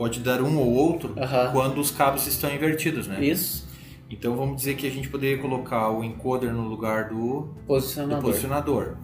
[0.00, 1.52] pode dar um ou outro Aham.
[1.52, 3.22] quando os cabos estão invertidos, né?
[3.22, 3.68] Isso,
[4.08, 8.22] Então vamos dizer que a gente poderia colocar o encoder no lugar do, do posicionador.
[8.22, 8.96] posicionador.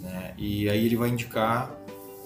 [0.00, 0.34] Né?
[0.36, 1.70] E aí ele vai indicar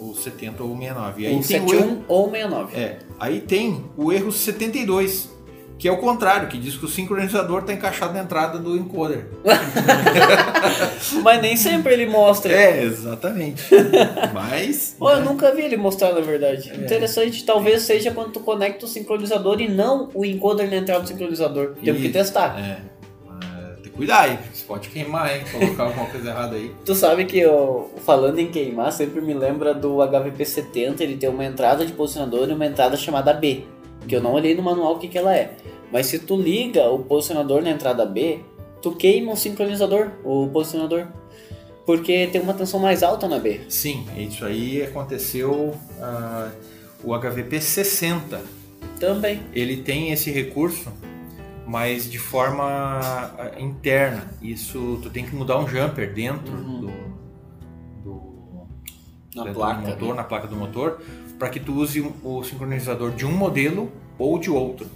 [0.00, 1.22] o 70 ou o 69.
[1.22, 2.74] E aí O tem o erro, 71 ou 69.
[2.76, 5.30] é, aí tem o erro 72,
[5.78, 9.26] que é o contrário, que diz que o sincronizador está encaixado na entrada do encoder.
[11.22, 12.52] Mas nem sempre ele mostra.
[12.52, 13.64] É, exatamente.
[14.32, 14.96] Mas.
[15.00, 15.24] Eu né?
[15.24, 16.70] nunca vi ele mostrar, na verdade.
[16.70, 16.76] É.
[16.76, 21.08] Interessante, talvez seja quando tu conecta o sincronizador e não o encoder na entrada do
[21.08, 21.74] sincronizador.
[21.82, 22.58] Temos que testar.
[22.58, 22.94] É.
[23.82, 25.42] Tem que cuidar aí, você pode queimar, hein?
[25.50, 26.72] Colocar alguma coisa errada aí.
[26.84, 31.44] Tu sabe que eu, falando em queimar, sempre me lembra do HVP70, ele tem uma
[31.44, 33.64] entrada de posicionador e uma entrada chamada B.
[34.08, 35.56] Que eu não olhei no manual o que, que ela é.
[35.92, 38.40] Mas se tu liga o posicionador na entrada B,
[38.82, 41.06] tu queima o sincronizador, o posicionador.
[41.86, 43.60] Porque tem uma tensão mais alta na B.
[43.68, 45.74] Sim, isso aí aconteceu.
[46.00, 46.50] ah,
[47.02, 48.40] o HVP 60
[48.98, 49.40] Também.
[49.52, 50.90] ele tem esse recurso,
[51.66, 54.30] mas de forma ah, interna.
[54.40, 56.80] Isso tu tem que mudar um jumper dentro Uhum.
[58.02, 58.12] do,
[59.34, 59.80] do, Na placa.
[59.82, 60.14] do motor, né?
[60.14, 61.00] na placa do motor,
[61.44, 64.88] para que tu use o sincronizador de um modelo ou de outro.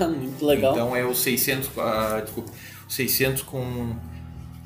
[0.00, 0.72] Muito legal.
[0.72, 2.50] Então é o 600, ah, desculpa,
[2.88, 3.94] o 600 com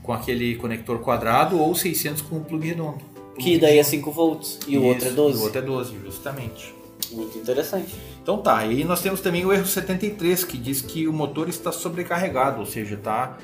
[0.04, 2.98] com aquele conector quadrado ou 600 com o plug redondo.
[3.36, 5.38] que daí é 5 volts e o Isso, outro é 12.
[5.38, 6.72] O outro é 12, justamente.
[7.10, 7.92] Muito interessante.
[8.22, 11.72] Então tá, e nós temos também o erro 73, que diz que o motor está
[11.72, 13.36] sobrecarregado, ou seja, está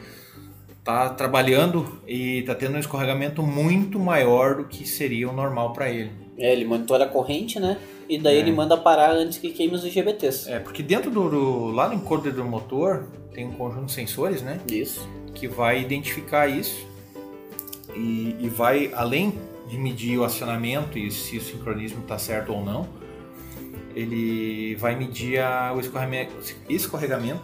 [0.85, 5.91] tá trabalhando e está tendo um escorregamento muito maior do que seria o normal para
[5.91, 6.22] ele.
[6.39, 7.79] É, ele monitora a corrente, né?
[8.09, 8.41] E daí É.
[8.41, 10.51] ele manda parar antes que queime os IGBTs.
[10.51, 14.43] É, porque dentro do, do- lá no encoder do motor tem um conjunto de sensores,
[14.43, 15.09] né, Isso.
[15.35, 16.87] que vai identificar isso
[17.95, 22.63] e, e vai além de medir o acionamento e se o sincronismo está certo ou
[22.65, 22.87] não,
[23.95, 26.33] ele vai medir a- o escorregamento,
[26.69, 27.41] escorregamento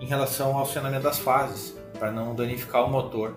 [0.00, 3.36] em relação ao acionamento das fases, para não danificar o motor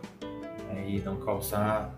[0.74, 1.94] né, e não causar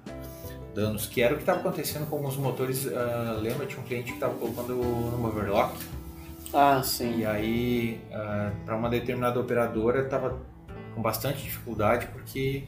[0.78, 2.88] danos, que era o que estava acontecendo com alguns motores.
[2.94, 5.76] ah, lembra, tinha um cliente que estava colocando no overlock
[6.54, 7.20] Ah, sim.
[7.20, 8.00] e aí
[8.64, 10.38] para uma determinada operadora estava
[10.94, 12.64] com bastante dificuldade porque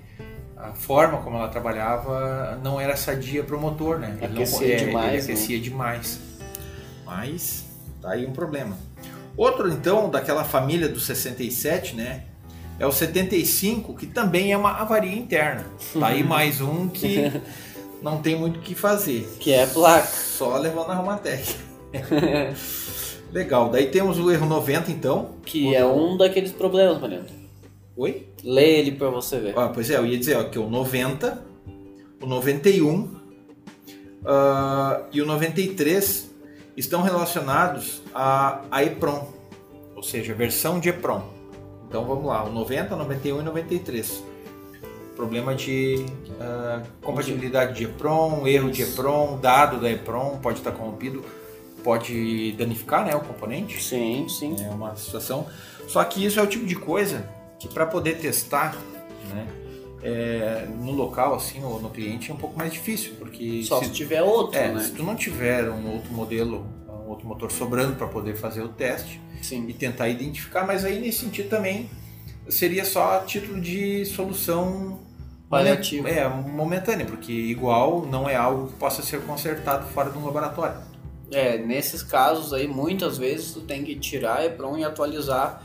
[0.57, 4.17] a forma como ela trabalhava não era sadia para o motor, né?
[4.21, 6.19] Ele não- Aquecia é, demais, Ele aquecia demais.
[7.05, 7.65] Mas
[8.01, 8.75] tá aí um problema.
[9.37, 12.23] Outro então daquela família do 67, né?
[12.77, 15.65] É o 75, que também é uma avaria interna.
[15.99, 17.31] Tá aí mais um que
[18.01, 19.27] não tem muito o que fazer.
[19.39, 20.07] Que é a placa.
[20.07, 21.55] Só levando na Romatec.
[23.31, 23.69] Legal.
[23.69, 25.35] Daí temos o erro 90 então.
[25.45, 27.25] Que é um daqueles problemas, Mariano.
[27.95, 28.27] Oi?
[28.43, 29.57] Lê ele pra você ver.
[29.57, 31.43] Ah, pois é, eu ia dizer ó, que o 90,
[32.21, 33.19] o 91
[34.25, 36.33] ah, e o 93
[36.77, 39.27] estão relacionados a, a EPROM,
[39.95, 41.21] ou seja, a versão de EPROM.
[41.87, 44.23] Então vamos lá, o 90, 91 e 93.
[45.19, 51.25] Problema de uh, compatibilidade de EPROM, erro de EPROM, dado da EPROM pode estar corrompido,
[51.83, 53.83] pode danificar né, o componente.
[53.83, 54.55] Sim, sim.
[54.63, 55.45] É uma situação.
[55.89, 58.77] Só que isso é o tipo de coisa que para poder testar,
[59.33, 59.45] né,
[60.01, 63.87] é, no local assim ou no cliente é um pouco mais difícil, porque só se,
[63.87, 64.79] se tiver outro, é, né?
[64.81, 68.69] Se tu não tiver um outro modelo, um outro motor sobrando para poder fazer o
[68.69, 69.67] teste Sim.
[69.67, 71.89] e tentar identificar, mas aí nesse sentido também
[72.47, 75.08] seria só a título de solução
[75.49, 76.09] paliativa.
[76.09, 80.77] É, momentânea, porque igual não é algo que possa ser consertado fora de um laboratório.
[81.31, 85.63] É, nesses casos aí, muitas vezes tu tem que tirar a EPROM e atualizar.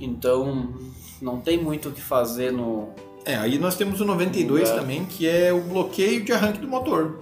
[0.00, 0.74] Então,
[1.20, 2.88] não tem muito o que fazer no...
[3.24, 4.74] É, aí nós temos o 92 É.
[4.74, 7.18] também, que é o bloqueio de arranque do motor.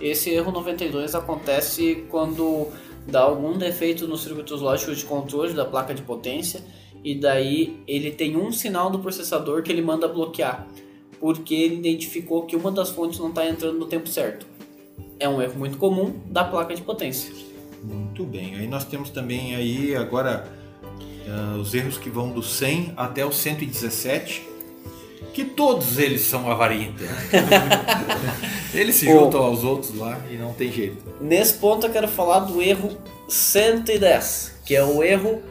[0.00, 2.68] Esse erro 92 acontece quando
[3.06, 6.62] dá algum defeito nos circuitos lógicos de controle da placa de potência
[7.02, 10.66] e daí ele tem um sinal do processador que ele manda bloquear,
[11.20, 14.46] porque ele identificou que uma das fontes não está entrando no tempo certo.
[15.18, 17.32] É um erro muito comum da placa de potência.
[17.82, 18.56] Muito bem.
[18.56, 20.48] Aí nós temos também aí agora
[21.28, 24.46] ah, os erros que vão do 100 até o 117,
[25.32, 27.16] que todos eles são avaria interna.
[28.72, 29.24] eles se Bom.
[29.24, 30.98] juntam aos outros lá e não tem jeito.
[31.20, 32.96] Nesse ponto eu quero falar do erro
[33.28, 35.42] 110, que é o erro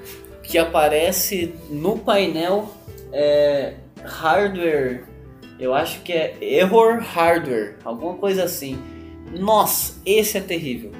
[0.43, 2.72] que aparece no painel
[3.11, 5.05] é, hardware,
[5.64, 8.78] eu acho que é error hardware, alguma coisa assim.
[9.39, 10.91] Nossa, esse é terrível,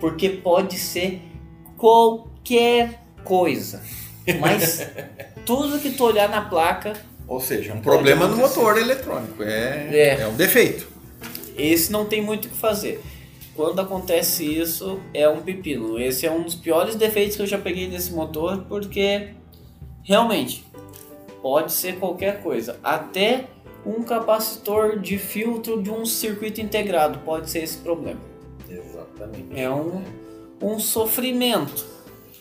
[0.00, 1.20] porque pode ser
[1.76, 3.82] qualquer coisa,
[4.40, 4.88] mas
[5.44, 6.92] tudo que tu olhar na placa,
[7.26, 9.42] Ou seja, um problema no motor eletrônico.
[9.42, 10.20] É, É.
[10.20, 10.86] é um defeito.
[11.56, 13.00] esse não tem muito o que fazer.
[13.54, 15.98] Quando acontece isso, é um pepino.
[16.00, 19.28] Esse é um dos piores defeitos que eu já peguei nesse motor, porque
[20.02, 20.64] realmente
[21.42, 22.78] pode ser qualquer coisa.
[22.82, 23.44] Até
[23.84, 28.20] um capacitor de filtro de um circuito integrado pode ser esse problema.
[28.68, 29.60] Exatamente.
[29.60, 30.02] É um,
[30.60, 31.84] um sofrimento.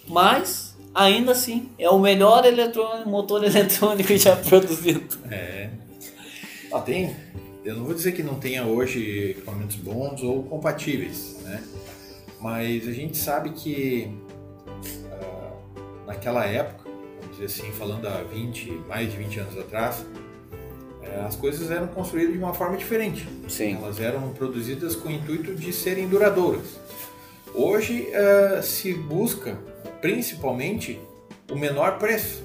[0.08, 5.18] Mas, ainda assim, é o melhor eletrônico, motor eletrônico já produzido.
[5.30, 5.70] É.
[6.72, 7.16] Ah, tem.
[7.64, 11.64] Eu não vou dizer que não tenha hoje equipamentos bons ou compatíveis, né?
[12.40, 14.12] Mas a gente sabe que
[15.12, 15.52] ah,
[16.08, 16.90] naquela época,
[17.20, 20.04] vamos dizer assim, falando há 20, mais de 20 anos atrás,
[21.20, 23.28] as coisas eram construídas de uma forma diferente.
[23.48, 23.76] Sim.
[23.76, 26.80] Elas eram produzidas com o intuito de serem duradouras.
[27.54, 29.58] Hoje eh, se busca
[30.02, 31.00] principalmente
[31.52, 32.42] o menor preço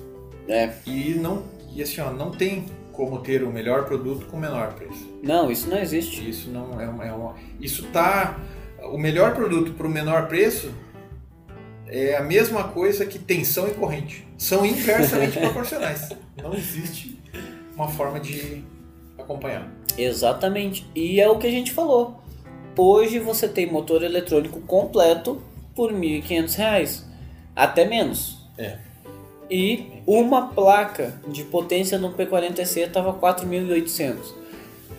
[0.49, 0.73] É.
[0.85, 1.45] e não
[1.75, 5.07] e assim ó, não tem como ter o melhor produto com o menor preço.
[5.23, 6.29] Não, isso não existe.
[6.29, 8.39] Isso não é uma, é uma isso tá
[8.85, 10.71] o melhor produto para o menor preço
[11.89, 14.27] é a mesma coisa que tensão e corrente.
[14.37, 16.09] São inversamente proporcionais.
[16.43, 17.16] Não existe
[17.77, 18.65] uma forma de
[19.19, 19.71] acompanhar.
[19.97, 20.87] Exatamente.
[20.95, 22.21] E é o que a gente falou.
[22.77, 25.41] Hoje você tem motor eletrônico completo
[25.75, 27.05] por R$ 1.500,
[27.55, 28.39] até menos.
[28.59, 28.79] É.
[29.51, 34.17] E uma placa de potência no P40C estava 4.800.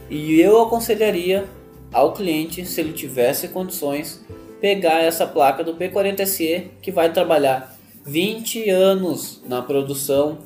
[0.10, 1.46] E eu aconselharia
[1.92, 4.24] ao cliente, se ele tivesse condições,
[4.62, 7.76] pegar essa placa do P40C que vai trabalhar
[8.06, 10.40] 20 anos na produção,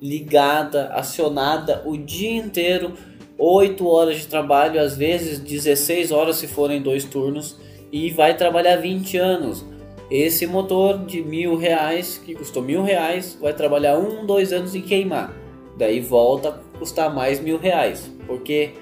[0.00, 2.94] ligada, acionada o dia inteiro,
[3.38, 7.56] 8 horas de trabalho, às vezes 16 horas se forem dois turnos,
[7.92, 9.64] e vai trabalhar 20 anos.
[10.10, 14.80] Esse motor de mil reais, que custou mil reais, vai trabalhar um, dois anos e
[14.80, 15.32] queimar.
[15.78, 18.10] Daí volta a custar mais mil reais.
[18.26, 18.72] Porque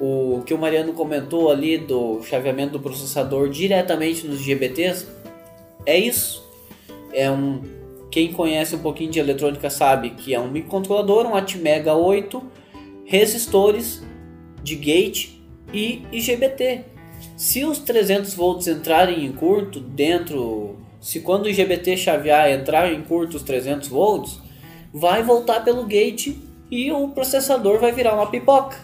[0.00, 5.06] o que o Mariano comentou ali do chaveamento do processador diretamente nos GBTs
[5.86, 6.44] é isso.
[7.12, 7.62] É um.
[8.14, 12.40] Quem conhece um pouquinho de eletrônica sabe que é um microcontrolador, um Atmega 8,
[13.04, 14.04] resistores
[14.62, 15.30] de gate
[15.72, 16.84] e IGBT.
[17.36, 23.02] Se os 300 volts entrarem em curto dentro, se quando o IGBT chavear entrar em
[23.02, 24.38] curto os 300 volts,
[24.92, 26.36] vai voltar pelo gate
[26.70, 28.78] e o processador vai virar uma pipoca.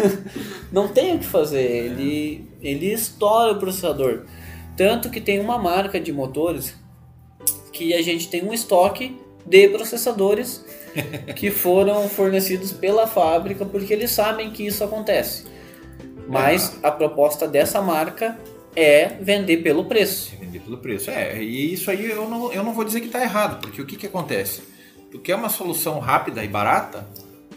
[0.72, 4.24] Não tem o que fazer, ele, ele estoura o processador.
[4.74, 6.82] Tanto que tem uma marca de motores
[7.74, 10.64] que a gente tem um estoque de processadores
[11.36, 15.44] que foram fornecidos pela fábrica porque eles sabem que isso acontece.
[16.26, 18.38] Mas a proposta dessa marca
[18.74, 20.34] é vender pelo preço.
[20.40, 21.10] Vender pelo preço.
[21.10, 23.86] É, e isso aí eu não, eu não vou dizer que está errado, porque o
[23.86, 24.62] que, que acontece?
[25.10, 27.06] Tu quer uma solução rápida e barata?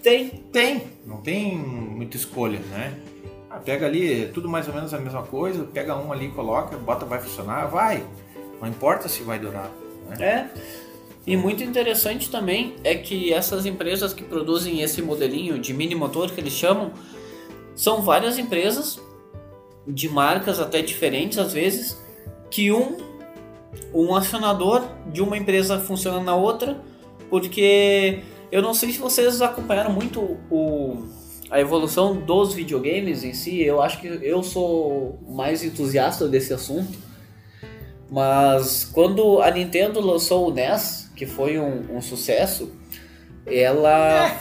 [0.03, 0.29] Tem.
[0.51, 2.99] Tem, não tem muita escolha, né?
[3.49, 6.75] Ah, pega ali, é tudo mais ou menos a mesma coisa, pega um ali, coloca,
[6.77, 8.03] bota, vai funcionar, vai.
[8.61, 9.71] Não importa se vai durar.
[10.07, 10.15] Né?
[10.19, 10.47] É.
[11.25, 16.31] E muito interessante também é que essas empresas que produzem esse modelinho de mini motor
[16.31, 16.91] que eles chamam,
[17.75, 18.99] são várias empresas
[19.85, 22.01] de marcas até diferentes às vezes,
[22.49, 22.97] que um
[23.93, 26.79] um acionador de uma empresa funciona na outra,
[27.29, 31.05] porque eu não sei se vocês acompanharam muito o,
[31.49, 33.61] a evolução dos videogames em si.
[33.61, 37.06] Eu acho que eu sou mais entusiasta desse assunto.
[38.09, 42.71] Mas quando a Nintendo lançou o NES, que foi um, um sucesso,
[43.45, 44.37] ela.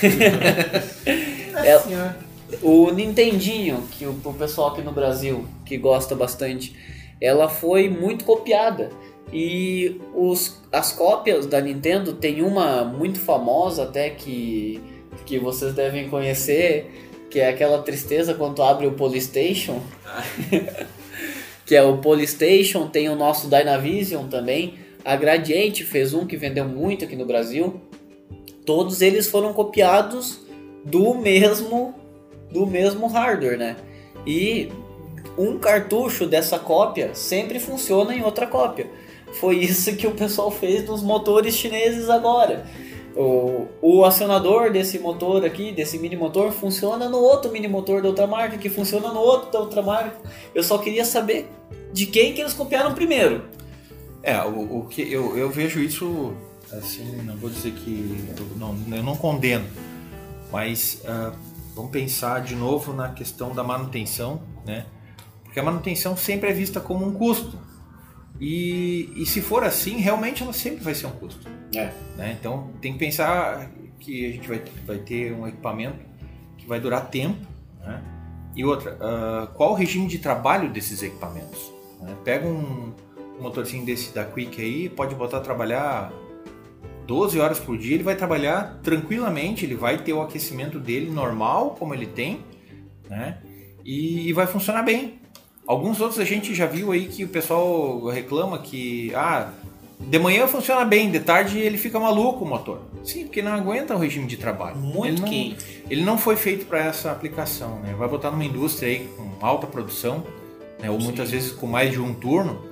[1.64, 2.28] ela
[2.62, 6.74] o Nintendinho, que o, o pessoal aqui no Brasil que gosta bastante,
[7.20, 8.90] ela foi muito copiada.
[9.30, 14.80] E os, as cópias da Nintendo tem uma muito famosa até que,
[15.26, 19.82] que vocês devem conhecer, que é aquela tristeza quando abre o Polystation.
[21.68, 24.78] que é o Polystation, tem o nosso Dynavision também.
[25.04, 27.78] A Gradiente fez um que vendeu muito aqui no Brasil.
[28.64, 30.40] Todos eles foram copiados
[30.82, 31.94] do mesmo
[32.50, 33.76] do mesmo hardware, né?
[34.26, 34.70] E
[35.36, 38.86] um cartucho dessa cópia sempre funciona em outra cópia.
[39.34, 42.64] Foi isso que o pessoal fez nos motores chineses agora.
[43.18, 48.06] O, o acionador desse motor aqui, desse mini motor, funciona no outro mini motor da
[48.06, 50.16] outra marca, que funciona no outro da outra marca.
[50.54, 51.50] Eu só queria saber
[51.92, 53.42] de quem que eles copiaram primeiro.
[54.22, 56.32] É, o, o que eu, eu vejo isso
[56.72, 59.66] assim, não vou dizer que eu não, eu não condeno,
[60.52, 61.36] mas uh,
[61.74, 64.86] vamos pensar de novo na questão da manutenção, né?
[65.42, 67.58] Porque a manutenção sempre é vista como um custo.
[68.40, 71.48] E, e se for assim, realmente ela sempre vai ser um custo.
[71.74, 71.90] É.
[72.16, 72.36] Né?
[72.38, 75.98] Então tem que pensar que a gente vai, vai ter um equipamento
[76.56, 77.46] que vai durar tempo.
[77.80, 78.02] Né?
[78.54, 81.72] E outra, uh, qual o regime de trabalho desses equipamentos?
[82.00, 82.16] Né?
[82.24, 82.94] Pega um,
[83.38, 86.12] um motorzinho desse da Quick aí, pode botar a trabalhar
[87.06, 91.70] 12 horas por dia, ele vai trabalhar tranquilamente, ele vai ter o aquecimento dele normal,
[91.78, 92.44] como ele tem,
[93.08, 93.38] né?
[93.84, 95.18] E, e vai funcionar bem.
[95.68, 99.50] Alguns outros a gente já viu aí que o pessoal reclama que ah,
[100.00, 102.80] de manhã funciona bem, de tarde ele fica maluco o motor.
[103.04, 104.78] Sim, porque não aguenta o regime de trabalho.
[104.78, 105.82] Muito ele quente.
[105.84, 107.94] Não, ele não foi feito para essa aplicação, né?
[107.98, 110.24] Vai botar numa indústria aí com alta produção,
[110.80, 110.90] né?
[110.90, 111.04] ou Sim.
[111.04, 112.64] muitas vezes com mais de um turno.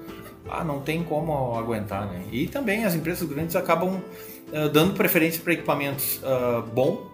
[0.49, 2.23] Ah, não tem como aguentar, né?
[2.33, 7.07] E também as empresas grandes acabam uh, dando preferência para equipamentos uh, bom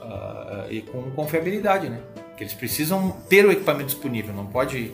[0.00, 1.98] uh, e com confiabilidade, né?
[2.36, 4.92] Que eles precisam ter o equipamento disponível, não pode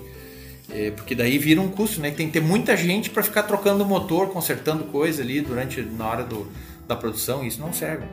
[0.73, 2.11] é, porque daí vira um custo, né?
[2.11, 6.09] Tem que ter muita gente para ficar trocando o motor, consertando coisa ali durante na
[6.09, 6.47] hora do,
[6.87, 8.07] da produção, isso não serve.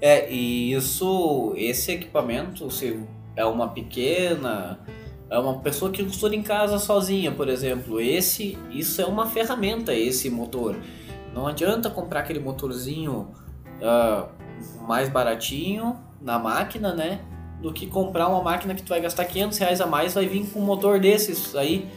[0.00, 3.00] É, e isso, esse equipamento, se
[3.34, 4.80] é uma pequena,
[5.30, 9.94] é uma pessoa que costura em casa sozinha, por exemplo, esse, isso é uma ferramenta,
[9.94, 10.76] esse motor.
[11.34, 13.32] Não adianta comprar aquele motorzinho
[13.82, 14.28] uh,
[14.86, 17.20] mais baratinho na máquina, né?
[17.60, 20.46] Do que comprar uma máquina que tu vai gastar 500 reais a mais, vai vir
[20.46, 21.88] com um motor desses aí,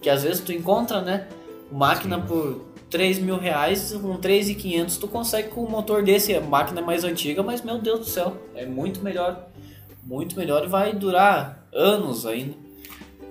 [0.00, 1.26] que às vezes tu encontra, né?
[1.72, 2.26] Máquina Sim.
[2.26, 6.84] por 3 mil reais, com 3.500 tu consegue com um motor desse, a máquina é
[6.84, 9.48] mais antiga, mas meu Deus do céu, é muito melhor,
[10.04, 12.54] muito melhor e vai durar anos ainda.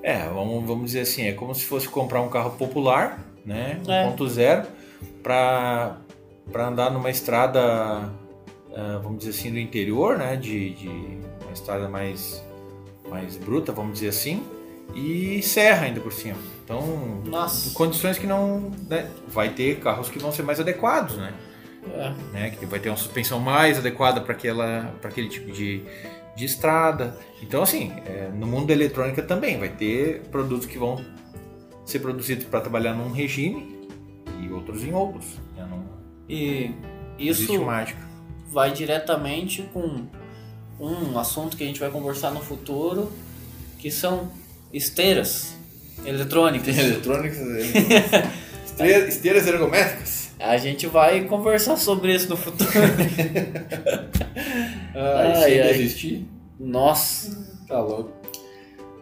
[0.04, 4.40] É, vamos, vamos dizer assim, é como se fosse comprar um carro popular, né, 1.0,
[4.40, 4.66] é.
[5.24, 5.98] para
[6.68, 8.12] andar numa estrada,
[8.70, 11.20] uh, vamos dizer assim, do interior, né, de, de
[11.56, 12.44] estrada mais,
[13.10, 14.44] mais bruta, vamos dizer assim,
[14.94, 16.38] e serra ainda por cima.
[16.64, 17.74] Então, Nossa.
[17.74, 18.72] condições que não.
[18.88, 21.34] Né, vai ter carros que vão ser mais adequados, né?
[21.94, 22.14] É.
[22.34, 24.34] né que vai ter uma suspensão mais adequada para
[25.04, 25.84] aquele tipo de,
[26.36, 27.18] de estrada.
[27.42, 31.04] Então, assim, é, no mundo da eletrônica também vai ter produtos que vão
[31.86, 33.88] ser produzidos para trabalhar num regime
[34.42, 35.26] e outros em outros.
[35.56, 35.68] Né?
[35.70, 35.86] Não,
[36.28, 36.72] e
[37.20, 37.64] isso
[38.52, 40.08] vai diretamente com
[40.80, 43.12] um assunto que a gente vai conversar no futuro,
[43.80, 44.32] que são
[44.74, 45.56] esteiras
[46.06, 46.78] eletrônicas.
[46.78, 47.40] Eletrônicas,
[48.66, 50.26] esteiras, esteiras ergométricas.
[50.40, 52.70] A gente vai conversar sobre isso no futuro.
[54.94, 55.70] ah, ai, ai.
[55.70, 56.28] existir?
[56.60, 58.12] Nossa, tá louco.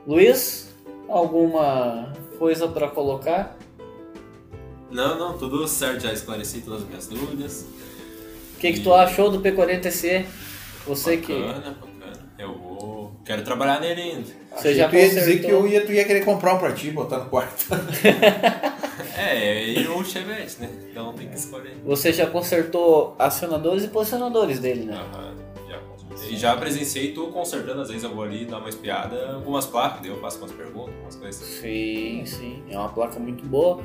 [0.06, 0.70] Luiz,
[1.10, 3.58] alguma coisa para colocar?
[4.92, 7.66] Não, não, tudo certo, já esclareci todas as minhas dúvidas.
[8.56, 8.74] O que, e...
[8.74, 10.26] que tu achou do P40C?
[10.86, 11.48] Você bacana, que.
[11.48, 11.94] Bacana, bacana.
[12.38, 13.12] Eu vou.
[13.26, 14.30] Quero trabalhar nele ainda.
[14.56, 16.92] Você já ia dizer que eu ia, tu ia querer comprar um pra ti e
[16.92, 17.66] botar no quarto.
[19.18, 20.70] é, e o Chevette, né?
[20.90, 21.78] Então tem que escolher.
[21.86, 24.96] Você já consertou acionadores e posicionadores dele, né?
[24.96, 25.36] Aham,
[25.70, 26.34] já consertei.
[26.34, 30.02] E já presenciei, tô consertando, às vezes eu vou ali dar uma espiada, algumas placas,
[30.02, 31.48] daí eu faço umas perguntas, umas coisas.
[31.48, 32.64] Sim, sim.
[32.70, 33.82] É uma placa muito boa.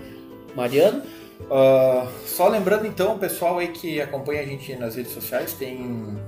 [0.55, 1.03] Mariano?
[1.43, 6.19] Uh, só lembrando então, o pessoal aí que acompanha a gente nas redes sociais, tem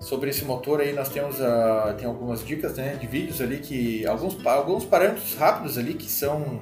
[0.00, 4.06] sobre esse motor aí nós temos uh, tem algumas dicas né, de vídeos ali que
[4.06, 6.60] alguns, alguns parâmetros rápidos ali que são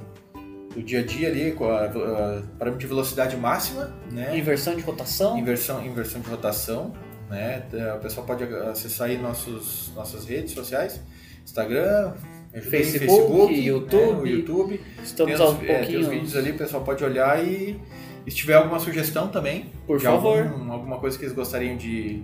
[0.73, 4.37] do dia a dia ali com a, a parâmetro de velocidade máxima, né?
[4.37, 5.37] Inversão de rotação.
[5.37, 6.93] Inversão, inversão de rotação,
[7.27, 7.63] né?
[7.95, 11.01] O pessoal pode acessar aí nossos, nossas redes sociais,
[11.43, 12.13] Instagram,
[12.53, 14.81] Facebook, Facebook YouTube, né, YouTube.
[15.03, 17.79] Estamos tem aos os, é, tem os vídeos ali, o pessoal pode olhar e,
[18.25, 22.23] e se tiver alguma sugestão também, por favor, algum, alguma coisa que eles gostariam de,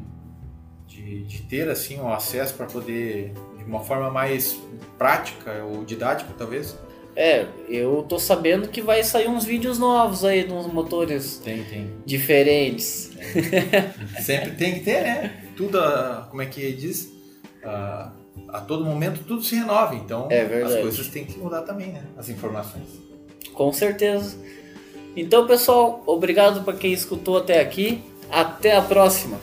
[1.06, 4.60] de, de ter assim o um acesso para poder de uma forma mais
[4.98, 6.76] prática ou didática talvez.
[7.16, 11.90] É, eu tô sabendo que vai sair uns vídeos novos aí nos motores tem, tem.
[12.06, 13.12] diferentes.
[14.22, 15.44] Sempre tem que ter, né?
[15.56, 15.80] Tudo,
[16.30, 17.06] como é que diz?
[17.64, 18.12] Uh,
[18.50, 22.04] a todo momento tudo se renova, então é as coisas têm que mudar também, né?
[22.18, 22.88] As informações.
[23.54, 24.38] Com certeza.
[25.16, 28.04] Então, pessoal, obrigado para quem escutou até aqui.
[28.30, 29.40] Até a próxima.